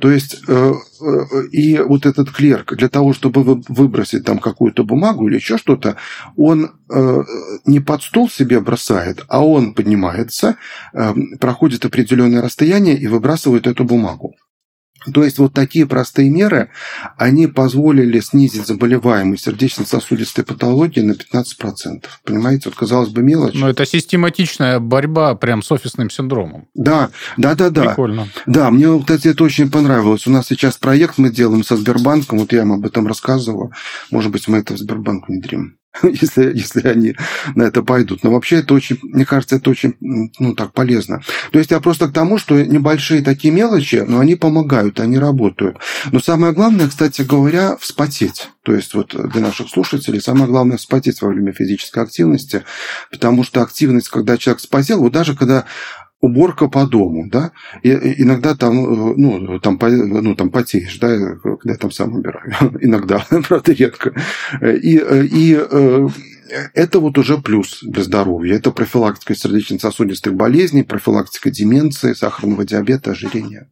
[0.00, 5.28] То есть э, э, и вот этот клерк для того, чтобы выбросить там какую-то бумагу
[5.28, 5.96] или еще что-то,
[6.36, 7.22] он э,
[7.66, 10.56] не под стол себе бросает, а он поднимается,
[11.40, 14.34] проходит определенное расстояние и выбрасывает эту бумагу.
[15.12, 16.70] То есть вот такие простые меры,
[17.16, 22.04] они позволили снизить заболеваемость сердечно-сосудистой патологии на 15%.
[22.24, 23.54] Понимаете, вот казалось бы мелочь.
[23.54, 26.68] Но это систематичная борьба прям с офисным синдромом.
[26.74, 27.86] Да, да, да, да.
[27.86, 28.28] Прикольно.
[28.46, 30.26] Да, мне, кстати, это очень понравилось.
[30.26, 33.72] У нас сейчас проект мы делаем со Сбербанком, вот я им об этом рассказывал.
[34.10, 35.77] Может быть, мы это в Сбербанк внедрим.
[36.02, 37.14] если, если они
[37.54, 38.22] на это пойдут.
[38.22, 41.22] Но вообще это очень, мне кажется, это очень, ну, так, полезно.
[41.50, 45.78] То есть я просто к тому, что небольшие такие мелочи, но они помогают, они работают.
[46.12, 48.50] Но самое главное, кстати говоря, вспотеть.
[48.62, 52.64] То есть вот для наших слушателей самое главное вспотеть во время физической активности,
[53.10, 55.64] потому что активность, когда человек вспотел, вот даже когда
[56.20, 57.52] уборка по дому, да,
[57.82, 57.90] и
[58.22, 58.74] иногда там,
[59.16, 64.12] ну, там, ну, там потеешь, да, когда я там сам убираю, иногда, правда, редко.
[64.62, 66.08] И, и э,
[66.74, 68.56] это вот уже плюс для здоровья.
[68.56, 73.68] Это профилактика сердечно-сосудистых болезней, профилактика деменции, сахарного диабета, ожирения.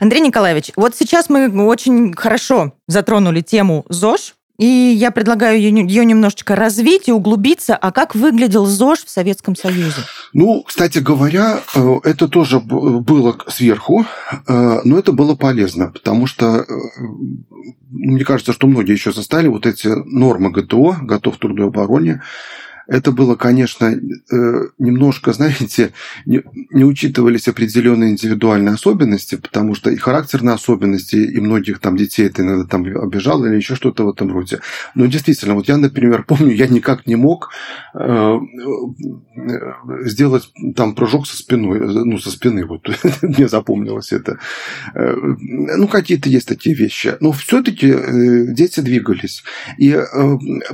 [0.00, 6.54] Андрей Николаевич, вот сейчас мы очень хорошо затронули тему ЗОЖ, и я предлагаю ее немножечко
[6.54, 7.74] развить и углубиться.
[7.74, 10.02] А как выглядел ЗОЖ в Советском Союзе?
[10.32, 14.06] Ну, кстати говоря, э, это тоже было сверху,
[14.46, 16.64] э, но это было полезно, потому что э,
[17.90, 22.22] мне кажется, что многие еще застали вот эти нормы ГТО, готов к трудовой обороне,
[22.92, 23.96] это было, конечно, э,
[24.78, 25.92] немножко, знаете,
[26.26, 26.42] не,
[26.84, 32.64] учитывались определенные индивидуальные особенности, потому что и характерные особенности, и многих там детей это иногда
[32.64, 34.60] там обижало или еще что-то в этом роде.
[34.94, 37.48] Но действительно, вот я, например, помню, я никак не мог
[37.94, 38.38] э, э,
[40.02, 42.90] сделать там прыжок со спиной, ну, со спины, вот
[43.22, 44.38] мне запомнилось это.
[44.94, 47.16] Ну, какие-то есть такие вещи.
[47.20, 49.44] Но все-таки дети двигались.
[49.78, 49.98] И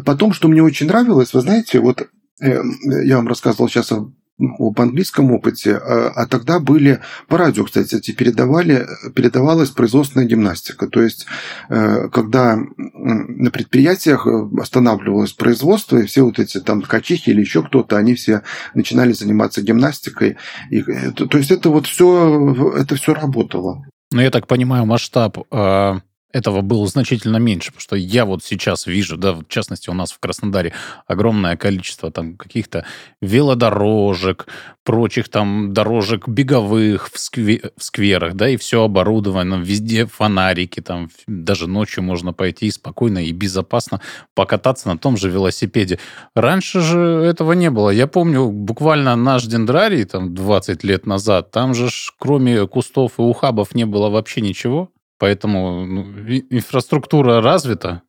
[0.04, 2.07] потом, что мне очень нравилось, вы знаете, вот
[2.40, 3.92] я вам рассказывал сейчас
[4.38, 10.86] об английском опыте, а, а тогда были по радио, кстати, передавали, передавалась производственная гимнастика.
[10.86, 11.26] То есть,
[11.68, 17.96] э, когда на предприятиях останавливалось производство, и все вот эти там ткачихи или еще кто-то,
[17.96, 18.42] они все
[18.74, 20.36] начинали заниматься гимнастикой.
[20.70, 23.84] И, э, то есть, это вот все, это все работало.
[24.12, 26.00] Ну, я так понимаю, масштаб а,
[26.32, 30.12] этого было значительно меньше, потому что я вот сейчас вижу, да, в частности, у нас
[30.12, 30.74] в Краснодаре
[31.06, 32.84] огромное количество там каких-то
[33.22, 34.46] велодорожек,
[34.84, 41.08] прочих там дорожек беговых в, скве- в скверах, да, и все оборудовано, везде фонарики, там
[41.26, 44.02] даже ночью можно пойти и спокойно и безопасно
[44.34, 45.98] покататься на том же велосипеде.
[46.34, 47.88] Раньше же этого не было.
[47.88, 53.22] Я помню буквально наш дендрарий там 20 лет назад, там же ж, кроме кустов и
[53.22, 54.90] ухабов не было вообще ничего.
[55.18, 56.02] Поэтому ну,
[56.50, 58.02] инфраструктура развита.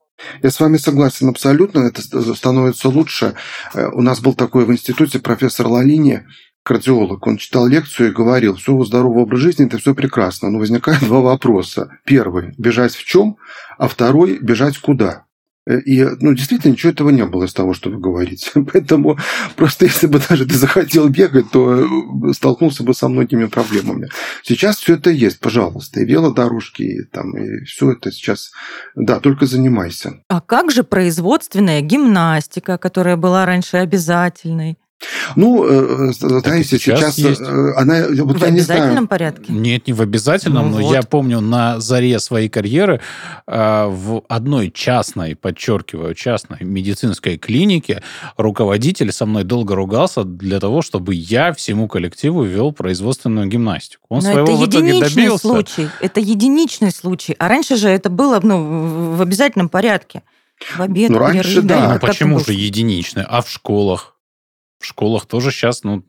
[0.44, 2.02] Я с вами согласен абсолютно, это
[2.36, 3.36] становится лучше.
[3.74, 6.26] Э, у нас был такой в институте профессор Лалини,
[6.64, 11.00] кардиолог, он читал лекцию и говорил, все здоровый образ жизни, это все прекрасно, но возникает
[11.02, 11.90] два вопроса.
[12.06, 13.38] Первый, бежать в чем,
[13.78, 15.26] а второй, бежать куда?
[15.70, 18.50] И, ну, действительно, ничего этого не было из того, что вы говорите.
[18.74, 19.18] Поэтому
[19.56, 24.10] просто если бы даже ты захотел бегать, то э, столкнулся бы со многими проблемами.
[24.44, 26.00] Сейчас все это есть, пожалуйста.
[26.00, 28.52] И велодорожки, и, там, и все это сейчас...
[28.96, 30.14] Да, только занимайся.
[30.28, 34.78] А как же производственная гимнастика, которая была раньше обязательной?
[35.36, 38.06] Ну, э, знаете, сейчас, сейчас э, она...
[38.24, 39.08] Вот в обязательном знаю.
[39.08, 39.52] порядке?
[39.54, 40.94] Нет, не в обязательном, ну, но вот.
[40.94, 43.02] я помню на заре своей карьеры
[43.48, 48.02] э, в одной частной, подчеркиваю, частной медицинской клинике
[48.38, 54.06] руководитель со мной долго ругался для того, чтобы я всему коллективу вел производственную гимнастику.
[54.10, 55.48] Он но своего это в итоге добился.
[55.48, 55.90] случай.
[56.02, 57.36] Это единичный случай.
[57.40, 60.24] А раньше же это было ну, в обязательном порядке.
[60.76, 61.94] В обед, ну, раньше, да.
[61.94, 63.24] Ну, почему же единичный?
[63.24, 64.16] А в школах?
[64.80, 66.02] В школах тоже сейчас ну,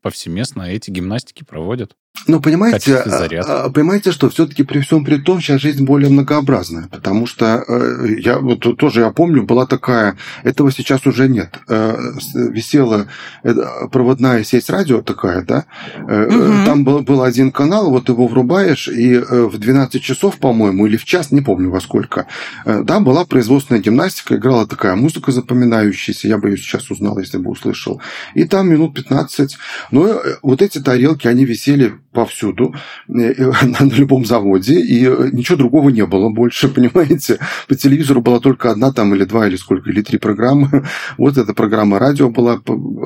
[0.00, 1.96] повсеместно эти гимнастики проводят.
[2.28, 6.86] Ну, понимаете, а, а, понимаете, что все-таки при всем при том сейчас жизнь более многообразная,
[6.88, 11.58] потому что э, я вот тоже я помню, была такая, этого сейчас уже нет.
[11.68, 11.96] Э,
[12.34, 13.06] висела
[13.44, 13.54] э,
[13.90, 15.64] проводная сеть радио такая, да,
[15.96, 16.66] угу.
[16.66, 21.06] там был, был один канал, вот его врубаешь, и в 12 часов, по-моему, или в
[21.06, 22.26] час, не помню во сколько,
[22.66, 27.50] да, была производственная гимнастика, играла такая музыка запоминающаяся, я бы ее сейчас узнал, если бы
[27.50, 28.02] услышал.
[28.34, 29.56] И там минут 15.
[29.92, 32.74] Но вот эти тарелки, они висели повсюду,
[33.08, 33.12] э,
[33.80, 37.38] на любом заводе, и э, ничего другого не было больше, понимаете?
[37.68, 40.68] По телевизору была только одна там или два, или сколько, или три программы.
[41.18, 42.60] Вот эта программа радио была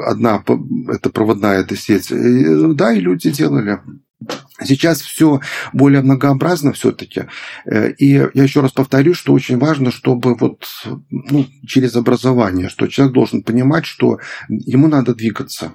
[0.07, 0.43] одна,
[0.89, 2.09] это проводная эта сеть.
[2.77, 3.81] Да, и люди делали.
[4.65, 5.41] Сейчас все
[5.73, 7.25] более многообразно все-таки.
[7.67, 10.65] Э, и я еще раз повторю, что очень важно, чтобы вот
[11.11, 15.73] ну, через образование, что человек должен понимать, что ему надо двигаться.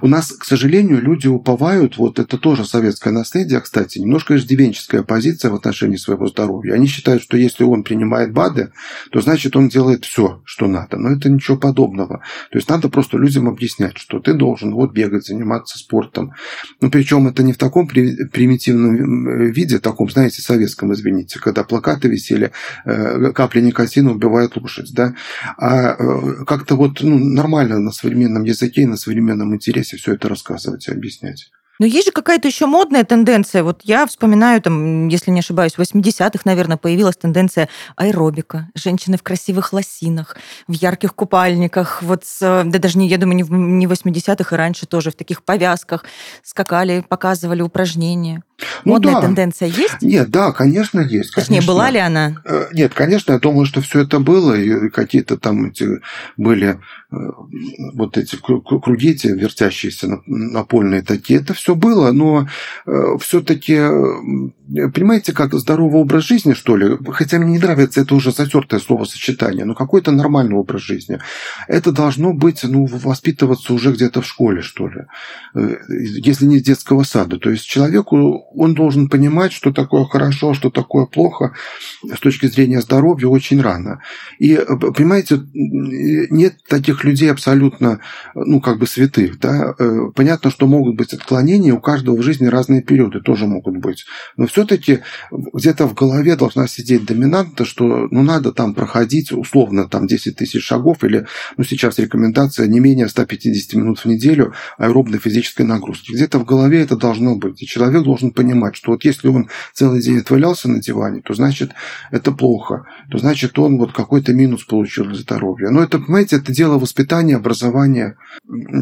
[0.00, 5.50] У нас, к сожалению, люди уповают, вот это тоже советское наследие, кстати, немножко иждивенческая позиция
[5.50, 6.74] в отношении своего здоровья.
[6.74, 8.72] Они считают, что если он принимает БАДы,
[9.10, 10.96] то значит он делает все, что надо.
[10.96, 12.22] Но это ничего подобного.
[12.50, 16.32] То есть надо просто людям объяснять, что ты должен вот бегать, заниматься спортом.
[16.80, 22.52] Ну, причем это не в таком примитивном виде, таком, знаете, советском, извините, когда плакаты висели,
[22.84, 25.14] э, капли никотина убивают лошадь, да,
[25.58, 30.28] а э, как-то вот ну, нормально на современном языке и на современном интересе все это
[30.28, 31.50] рассказывать и объяснять.
[31.80, 33.62] Но есть же какая-то еще модная тенденция.
[33.62, 38.68] Вот я вспоминаю, там, если не ошибаюсь, в 80-х, наверное, появилась тенденция аэробика.
[38.74, 40.36] Женщины в красивых лосинах,
[40.68, 42.02] в ярких купальниках.
[42.02, 45.14] Вот, да даже не, я думаю, не в, не в 80-х и раньше тоже в
[45.14, 46.04] таких повязках
[46.42, 48.42] скакали, показывали упражнения.
[48.84, 49.20] Ну, Модная да.
[49.22, 50.02] тенденция есть?
[50.02, 51.34] Нет, да, конечно, есть.
[51.34, 51.72] Точнее, конечно.
[51.72, 52.36] была ли она?
[52.44, 56.00] Э, нет, конечно, я думаю, что все это было, и какие-то там эти
[56.36, 56.78] были
[57.10, 57.16] э,
[57.94, 62.48] вот эти круги эти вертящиеся напольные такие, это все было, но
[62.86, 63.78] э, все-таки
[64.92, 69.64] понимаете, как здоровый образ жизни, что ли, хотя мне не нравится это уже затертое словосочетание,
[69.64, 71.18] но какой-то нормальный образ жизни,
[71.66, 75.06] это должно быть, ну, воспитываться уже где-то в школе, что ли,
[76.22, 77.38] если не с детского сада.
[77.38, 81.52] То есть человеку, он должен понимать, что такое хорошо, что такое плохо
[82.02, 84.00] с точки зрения здоровья очень рано.
[84.38, 84.56] И,
[84.96, 88.00] понимаете, нет таких людей абсолютно,
[88.34, 89.74] ну, как бы святых, да.
[89.78, 94.04] Э, понятно, что могут быть отклонения, у каждого в жизни разные периоды тоже могут быть.
[94.36, 99.88] Но все все-таки где-то в голове должна сидеть доминанта, что ну, надо там проходить условно
[99.88, 101.26] там 10 тысяч шагов или
[101.56, 106.12] ну, сейчас рекомендация не менее 150 минут в неделю аэробной физической нагрузки.
[106.12, 107.62] Где-то в голове это должно быть.
[107.62, 111.72] И человек должен понимать, что вот если он целый день отвалялся на диване, то значит
[112.10, 112.86] это плохо.
[113.10, 115.68] То значит он вот какой-то минус получил для здоровья.
[115.68, 118.16] Но это, понимаете, это дело воспитания, образования.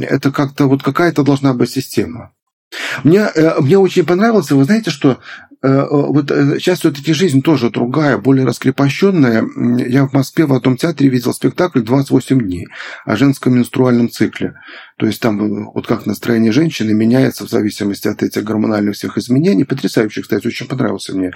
[0.03, 2.33] Это как-то вот какая-то должна быть система.
[3.03, 5.19] Мне, э, мне очень понравился, вы знаете, что
[5.61, 9.45] Э, вот э, сейчас все-таки жизнь тоже другая, более раскрепощенная.
[9.89, 12.69] Я в Москве в одном театре видел спектакль «28 дней»
[13.05, 14.55] о женском менструальном цикле.
[14.99, 19.65] То есть там вот как настроение женщины меняется в зависимости от этих гормональных всех изменений.
[19.65, 21.33] Потрясающе, кстати, очень понравился мне.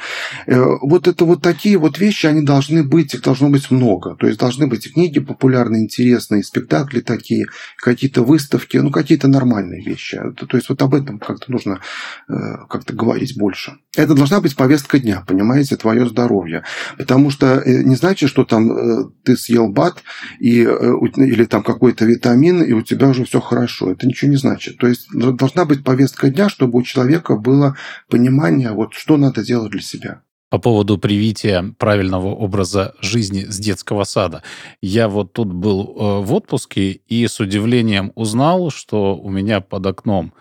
[0.47, 4.17] Вот это вот такие вот вещи, они должны быть, их должно быть много.
[4.17, 7.47] То есть должны быть и книги популярные, интересные, и спектакли такие,
[7.77, 10.21] какие-то выставки, ну какие-то нормальные вещи.
[10.37, 11.81] То есть вот об этом как-то нужно
[12.27, 13.73] как-то говорить больше.
[13.95, 16.65] Это должна быть повестка дня, понимаете, твое здоровье.
[16.97, 20.03] Потому что э, не значит, что там э, ты съел бат
[20.41, 23.52] и, э, или там какой-то витамин, и у тебя уже все хорошо.
[23.91, 24.79] Это ничего не значит.
[24.79, 27.77] То есть должна быть повестка дня, чтобы у человека было
[28.09, 34.05] понимание, вот что надо делать для себя по поводу привития правильного образа жизни с детского
[34.05, 34.43] сада.
[34.83, 40.35] Я вот тут был в отпуске и с удивлением узнал, что у меня под окном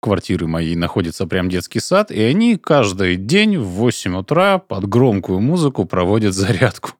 [0.00, 5.40] квартиры моей находится прям детский сад, и они каждый день в 8 утра под громкую
[5.40, 6.90] музыку проводят зарядку.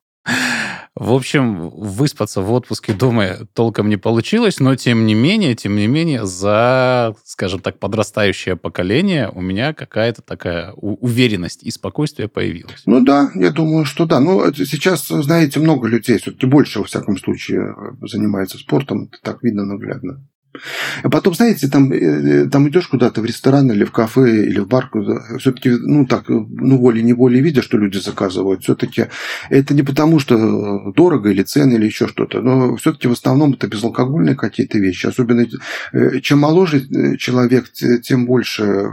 [0.96, 5.86] В общем, выспаться в отпуске дома толком не получилось, но тем не менее, тем не
[5.86, 12.82] менее, за, скажем так, подрастающее поколение у меня какая-то такая уверенность и спокойствие появилась.
[12.86, 14.20] Ну да, я думаю, что да.
[14.20, 19.66] Но сейчас, знаете, много людей, все-таки больше, во всяком случае, занимается спортом, это так видно
[19.66, 20.26] наглядно.
[21.02, 24.58] А потом, знаете, там, э, э, там идешь куда-то в ресторан или в кафе или
[24.58, 24.90] в бар,
[25.38, 29.06] все-таки, ну так, ну волей-неволей видя, что люди заказывают, все-таки
[29.50, 33.68] это не потому, что дорого или цены или еще что-то, но все-таки в основном это
[33.68, 35.06] безалкогольные какие-то вещи.
[35.06, 35.46] Особенно
[35.92, 37.70] э, чем моложе человек,
[38.02, 38.90] тем больше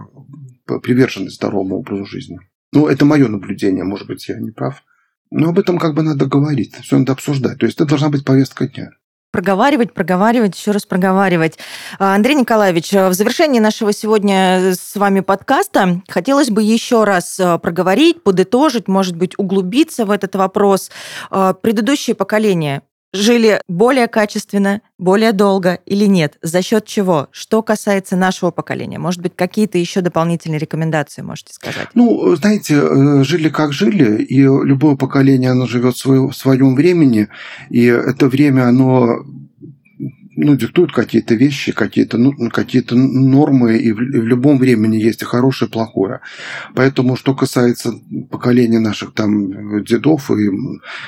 [0.81, 2.39] приверженность здоровому образу жизни.
[2.71, 4.83] Ну, это мое наблюдение, может быть, я не прав.
[5.29, 7.59] Но об этом как бы надо говорить, все надо обсуждать.
[7.59, 8.91] То есть это должна быть повестка дня
[9.33, 11.57] проговаривать, проговаривать, еще раз проговаривать.
[11.97, 17.57] А, Андрей Николаевич, в завершении нашего сегодня с вами подкаста хотелось бы еще раз а,
[17.57, 20.91] проговорить, подытожить, может быть, углубиться в этот вопрос.
[21.31, 22.83] А, предыдущее поколение
[23.13, 26.37] жили более качественно, более долго или нет?
[26.41, 27.27] За счет чего?
[27.31, 28.99] Что касается нашего поколения?
[28.99, 31.87] Может быть, какие-то еще дополнительные рекомендации можете сказать?
[31.93, 37.29] Ну, знаете, э, жили как жили, и любое поколение, оно живет в своем времени,
[37.69, 39.23] и это время, оно
[40.43, 45.21] ну, диктуют какие-то вещи, какие-то ну, какие нормы, и в, и в любом времени есть
[45.21, 46.19] и хорошее, и плохое.
[46.75, 47.93] Поэтому, что касается
[48.29, 50.49] поколения наших там дедов и,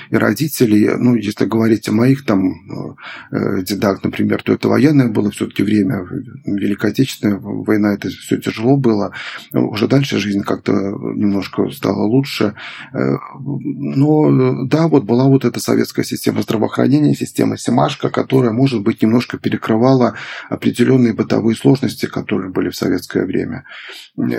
[0.09, 2.95] и родителей, ну, если говорить о моих там
[3.31, 6.05] э, дедах, например, то это военное было все-таки время,
[6.45, 9.11] Великая Отечественная война, это все тяжело было.
[9.53, 12.53] Уже дальше жизнь как-то немножко стала лучше.
[12.93, 12.97] Э,
[13.39, 19.24] но да, вот была вот эта советская система здравоохранения, система Семашка, которая, может быть, немного
[19.25, 20.15] немножко перекрывала
[20.49, 23.65] определенные бытовые сложности, которые были в советское время.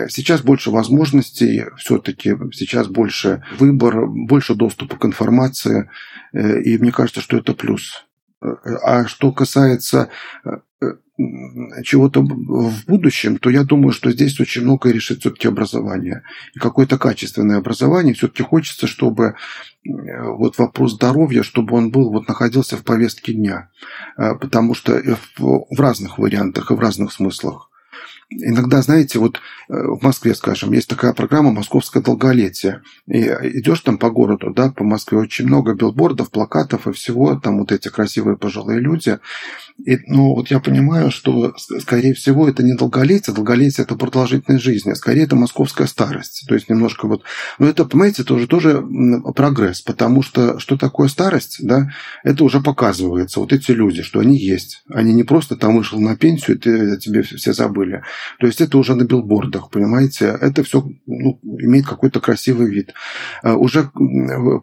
[0.09, 5.91] Сейчас больше возможностей, все-таки сейчас больше выбор, больше доступа к информации,
[6.33, 8.07] э, и мне кажется, что это плюс.
[8.41, 10.09] А что касается
[10.45, 10.51] э,
[11.83, 16.23] чего-то в будущем, то я думаю, что здесь очень многое решит все-таки образование.
[16.55, 18.15] И какое-то качественное образование.
[18.15, 19.33] Все-таки хочется, чтобы э,
[20.23, 23.71] вот вопрос здоровья, чтобы он был, вот находился в повестке дня.
[24.19, 25.01] Э, потому что
[25.37, 27.71] в разных вариантах и в разных смыслах.
[28.29, 29.37] Иногда, знаете, вот
[29.69, 32.83] э, в Москве, скажем, есть такая программа «Московское долголетие».
[33.07, 37.59] И идешь там по городу, да, по Москве очень много билбордов, плакатов и всего, там
[37.59, 39.19] вот эти красивые пожилые люди.
[39.85, 44.91] И, ну, вот я понимаю, что, скорее всего, это не долголетие, долголетие– это продолжительность жизни,
[44.91, 46.47] а скорее это московская старость.
[46.49, 47.23] То есть немножко вот...
[47.59, 48.85] Но это, понимаете, тоже, тоже
[49.37, 51.91] прогресс, потому что что такое старость, да,
[52.25, 53.39] это уже показывается.
[53.39, 54.83] Вот эти люди, что они есть.
[54.89, 58.03] Они не просто там вышел на пенсию, и ты, тебе все забыли.
[58.39, 60.37] То есть это уже на билбордах, понимаете?
[60.41, 62.95] Это все ну, имеет какой-то красивый вид.
[63.43, 63.91] А, уже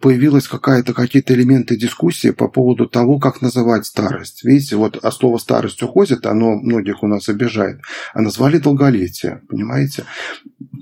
[0.01, 4.43] появилась какая-то, какие-то элементы дискуссии по поводу того, как называть старость.
[4.43, 7.81] Видите, вот а слово старость уходит, оно многих у нас обижает.
[8.13, 10.05] А назвали долголетие, понимаете?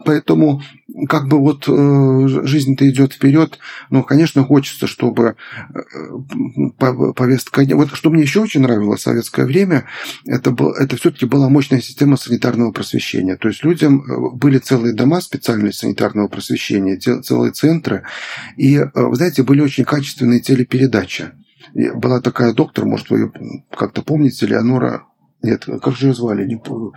[0.05, 0.61] Поэтому
[1.07, 5.35] как бы вот э, жизнь-то идет вперед, но, конечно, хочется, чтобы
[5.73, 7.63] э, повестка...
[7.75, 9.85] Вот что мне еще очень нравилось в советское время,
[10.25, 13.35] это, был, это все-таки была мощная система санитарного просвещения.
[13.37, 18.03] То есть людям э, были целые дома специальные санитарного просвещения, целые центры,
[18.57, 21.31] и, вы знаете, были очень качественные телепередачи.
[21.73, 23.31] Была такая доктор, может, вы ее
[23.71, 25.05] как-то помните, Леонора
[25.43, 26.45] нет, как же ее звали?
[26.45, 26.93] Не помню.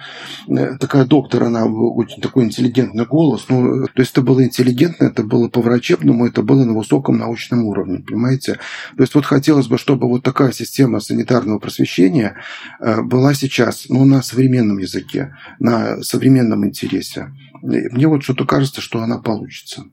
[0.48, 3.46] Э, такая доктор, она очень такой интеллигентный голос.
[3.48, 8.00] Ну, то есть это было интеллигентно, это было по-врачебному, это было на высоком научном уровне,
[8.00, 8.58] понимаете?
[8.96, 12.36] То есть вот хотелось бы, чтобы вот такая система санитарного просвещения
[12.80, 17.32] э, была сейчас ну, на современном языке, на современном интересе.
[17.62, 19.84] Мне вот что-то кажется, что она получится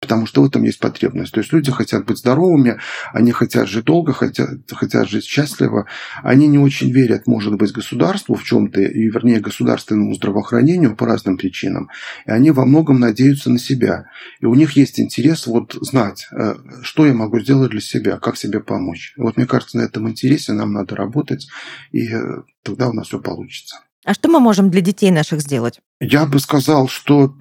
[0.00, 1.32] потому что в этом есть потребность.
[1.32, 2.78] То есть люди хотят быть здоровыми,
[3.12, 5.86] они хотят жить долго, хотят, хотят жить счастливо.
[6.22, 11.36] Они не очень верят, может быть, государству в чем-то, и вернее государственному здравоохранению по разным
[11.36, 11.90] причинам.
[12.26, 14.06] И они во многом надеются на себя.
[14.40, 18.36] И у них есть интерес вот знать, э, что я могу сделать для себя, как
[18.36, 19.12] себе помочь.
[19.18, 21.46] вот мне кажется, на этом интересе нам надо работать,
[21.92, 23.80] и э, тогда у нас все получится.
[24.04, 25.80] А что мы можем для детей наших сделать?
[26.00, 27.34] Я бы сказал, что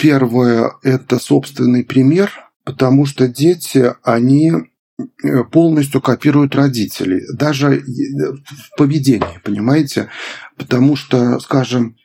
[0.00, 2.30] первое– это собственный пример,
[2.64, 10.08] потому что дети, они э, полностью копируют родителей, даже э, в поведении, понимаете?
[10.56, 11.96] Потому что, скажем,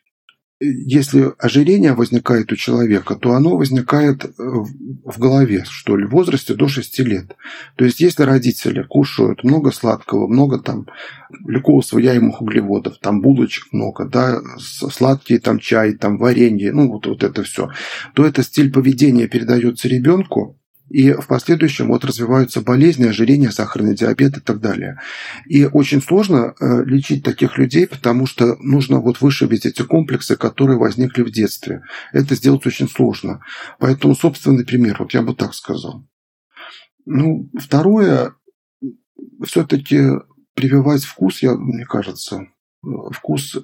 [0.64, 6.54] если ожирение возникает у человека, то оно возникает э, в голове, что ли, в возрасте
[6.54, 7.36] до 6 лет.
[7.76, 10.88] То есть, если родители кушают много сладкого, много там
[11.46, 17.24] легко усвояемых углеводов, там булочек много, да, сладкие там чай, там варенье, ну вот, вот
[17.24, 17.70] это все,
[18.14, 20.60] то этот стиль поведения передается ребенку,
[20.90, 25.00] и в последующем вот развиваются болезни, ожирение, сахарный диабет и так далее.
[25.48, 30.78] И очень сложно э, лечить таких людей, потому что нужно вот вышибить эти комплексы, которые
[30.78, 31.82] возникли в детстве.
[32.12, 33.42] Это сделать очень сложно.
[33.80, 36.06] Поэтому собственный пример, вот я бы так сказал.
[37.06, 38.36] Ну, второе,
[39.44, 40.02] все-таки
[40.54, 42.48] прививать вкус, я, мне кажется,
[43.12, 43.58] вкус.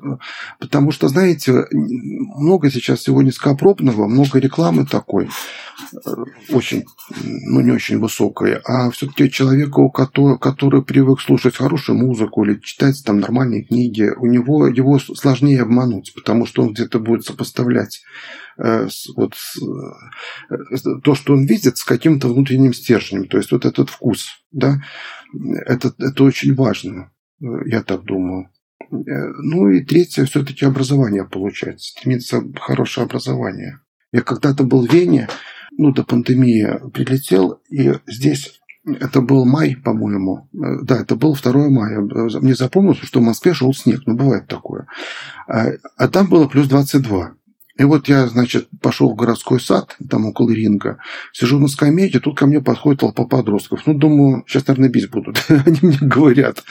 [0.59, 5.29] Потому что, знаете, много сейчас всего низкопробного, много рекламы такой,
[6.49, 6.85] очень,
[7.21, 8.57] ну, не очень высокой.
[8.65, 14.25] А все-таки человеку, который, который привык слушать хорошую музыку или читать там нормальные книги, у
[14.25, 18.01] него его сложнее обмануть, потому что он где-то будет сопоставлять
[18.57, 19.33] э, вот,
[20.51, 23.27] э, то, что он видит, с каким-то внутренним стержнем.
[23.27, 24.81] То есть вот этот вкус, да,
[25.65, 28.49] это, это очень важно, я так думаю.
[28.91, 33.79] Э, ну и третье, все-таки образование получать, стремиться хорошее образование.
[34.11, 35.27] Я когда-то был в Вене,
[35.77, 40.49] ну, до пандемии прилетел, и здесь это был май, по-моему.
[40.53, 41.99] Э, да, это был 2 мая.
[41.99, 44.01] Мне запомнилось, что в Москве шел снег.
[44.05, 44.87] Ну, бывает такое.
[45.47, 45.67] А,
[45.97, 47.33] а там было плюс 22.
[47.77, 50.97] И вот я, значит, пошел в городской сад, там около ринга,
[51.31, 53.83] сижу на скамейке, тут ко мне подходит толпа подростков.
[53.85, 55.45] Ну, думаю, сейчас, наверное, бить будут.
[55.47, 56.65] Они мне говорят,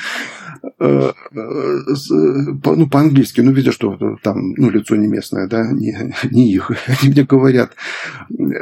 [0.48, 0.48] Э,
[0.79, 6.71] ну, по-английски, ну, видя, что там, ну, лицо не местное, да, не, не их.
[6.87, 7.73] Они мне говорят,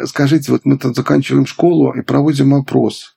[0.05, 3.16] скажите, вот мы там заканчиваем школу и проводим опрос.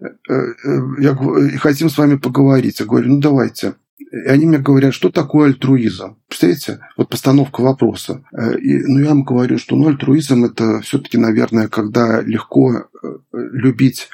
[0.00, 1.16] Э, э, я,
[1.58, 2.80] хотим с вами поговорить.
[2.80, 3.74] Я говорю, ну, давайте.
[3.98, 6.16] И они мне говорят, что такое альтруизм?
[6.28, 6.78] Представляете?
[6.96, 8.24] Вот постановка вопроса.
[8.58, 12.88] И, ну, я им говорю, что ну, альтруизм– это все-таки, наверное, когда легко
[13.32, 14.12] любить Э,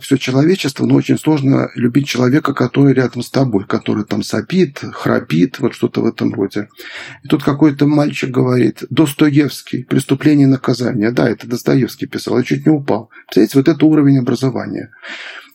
[0.00, 5.58] все человечество, но очень сложно любить человека, который рядом с тобой, который там сопит, храпит,
[5.58, 6.68] вот что-то в этом роде.
[7.24, 11.10] И тут какой-то мальчик говорит, Достоевский, преступление и наказание.
[11.10, 13.10] Да, это Достоевский писал, я чуть не упал.
[13.26, 14.90] Представляете, вот это уровень образования.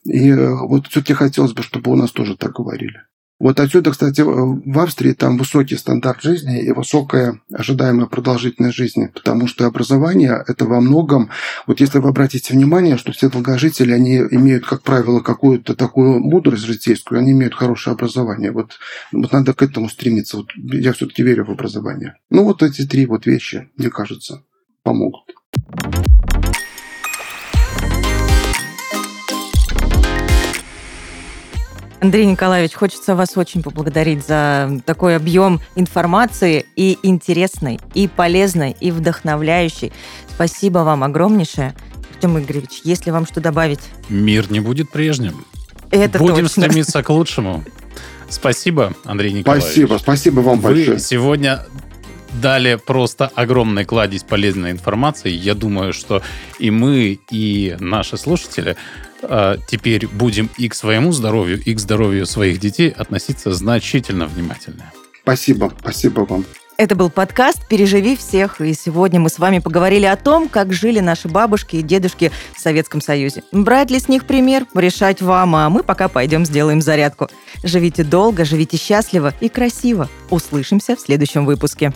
[0.04, 3.04] И э, вот все-таки хотелось бы, чтобы у нас тоже так говорили.
[3.40, 9.48] Вот отсюда, кстати, в Австрии там высокий стандарт жизни и высокая ожидаемая продолжительность жизни, потому
[9.48, 11.30] что образование– это во многом,
[11.68, 16.64] вот если вы обратите внимание, что все долгожители, они имеют, как правило, какую-то такую мудрость
[16.64, 18.52] житейскую, они имеют хорошее образование.
[18.52, 18.80] Вот,
[19.12, 20.38] вот надо к этому стремиться.
[20.38, 22.16] Вот я все-таки верю в образование.
[22.32, 24.42] Ну, вот эти три вот вещи, мне кажется,
[24.82, 25.26] помогут.
[32.00, 38.92] Андрей Николаевич, хочется вас очень поблагодарить за такой объем информации и интересной, и полезной, и
[38.92, 39.92] вдохновляющей.
[40.30, 41.74] Спасибо вам огромнейшее.
[42.14, 43.80] Артем Игоревич, если вам что добавить?
[44.10, 45.44] Мир не будет прежним.
[45.90, 46.64] Это Будем точно.
[46.64, 47.64] стремиться к лучшему.
[48.30, 49.66] Спасибо, Андрей Николаевич.
[49.68, 51.00] Спасибо, спасибо вам Вы большое.
[51.00, 51.66] сегодня
[52.42, 55.32] дали просто огромный кладезь полезной информации.
[55.32, 56.22] Я думаю, что
[56.60, 58.76] и мы, и наши слушатели
[59.22, 64.92] э, теперь будем и к своему здоровью, и к здоровью своих детей относиться значительно внимательнее.
[65.24, 66.46] Спасибо, спасибо вам.
[66.78, 71.00] Это был подкаст «Переживи всех», и сегодня мы с вами поговорили о том, как жили
[71.00, 73.42] наши бабушки и дедушки в Советском Союзе.
[73.52, 77.30] Брать ли с них пример, решать вам, а мы пока пойдем сделаем зарядку.
[77.64, 80.08] Живите долго, живите счастливо и красиво.
[80.30, 81.94] Услышимся в следующем выпуске.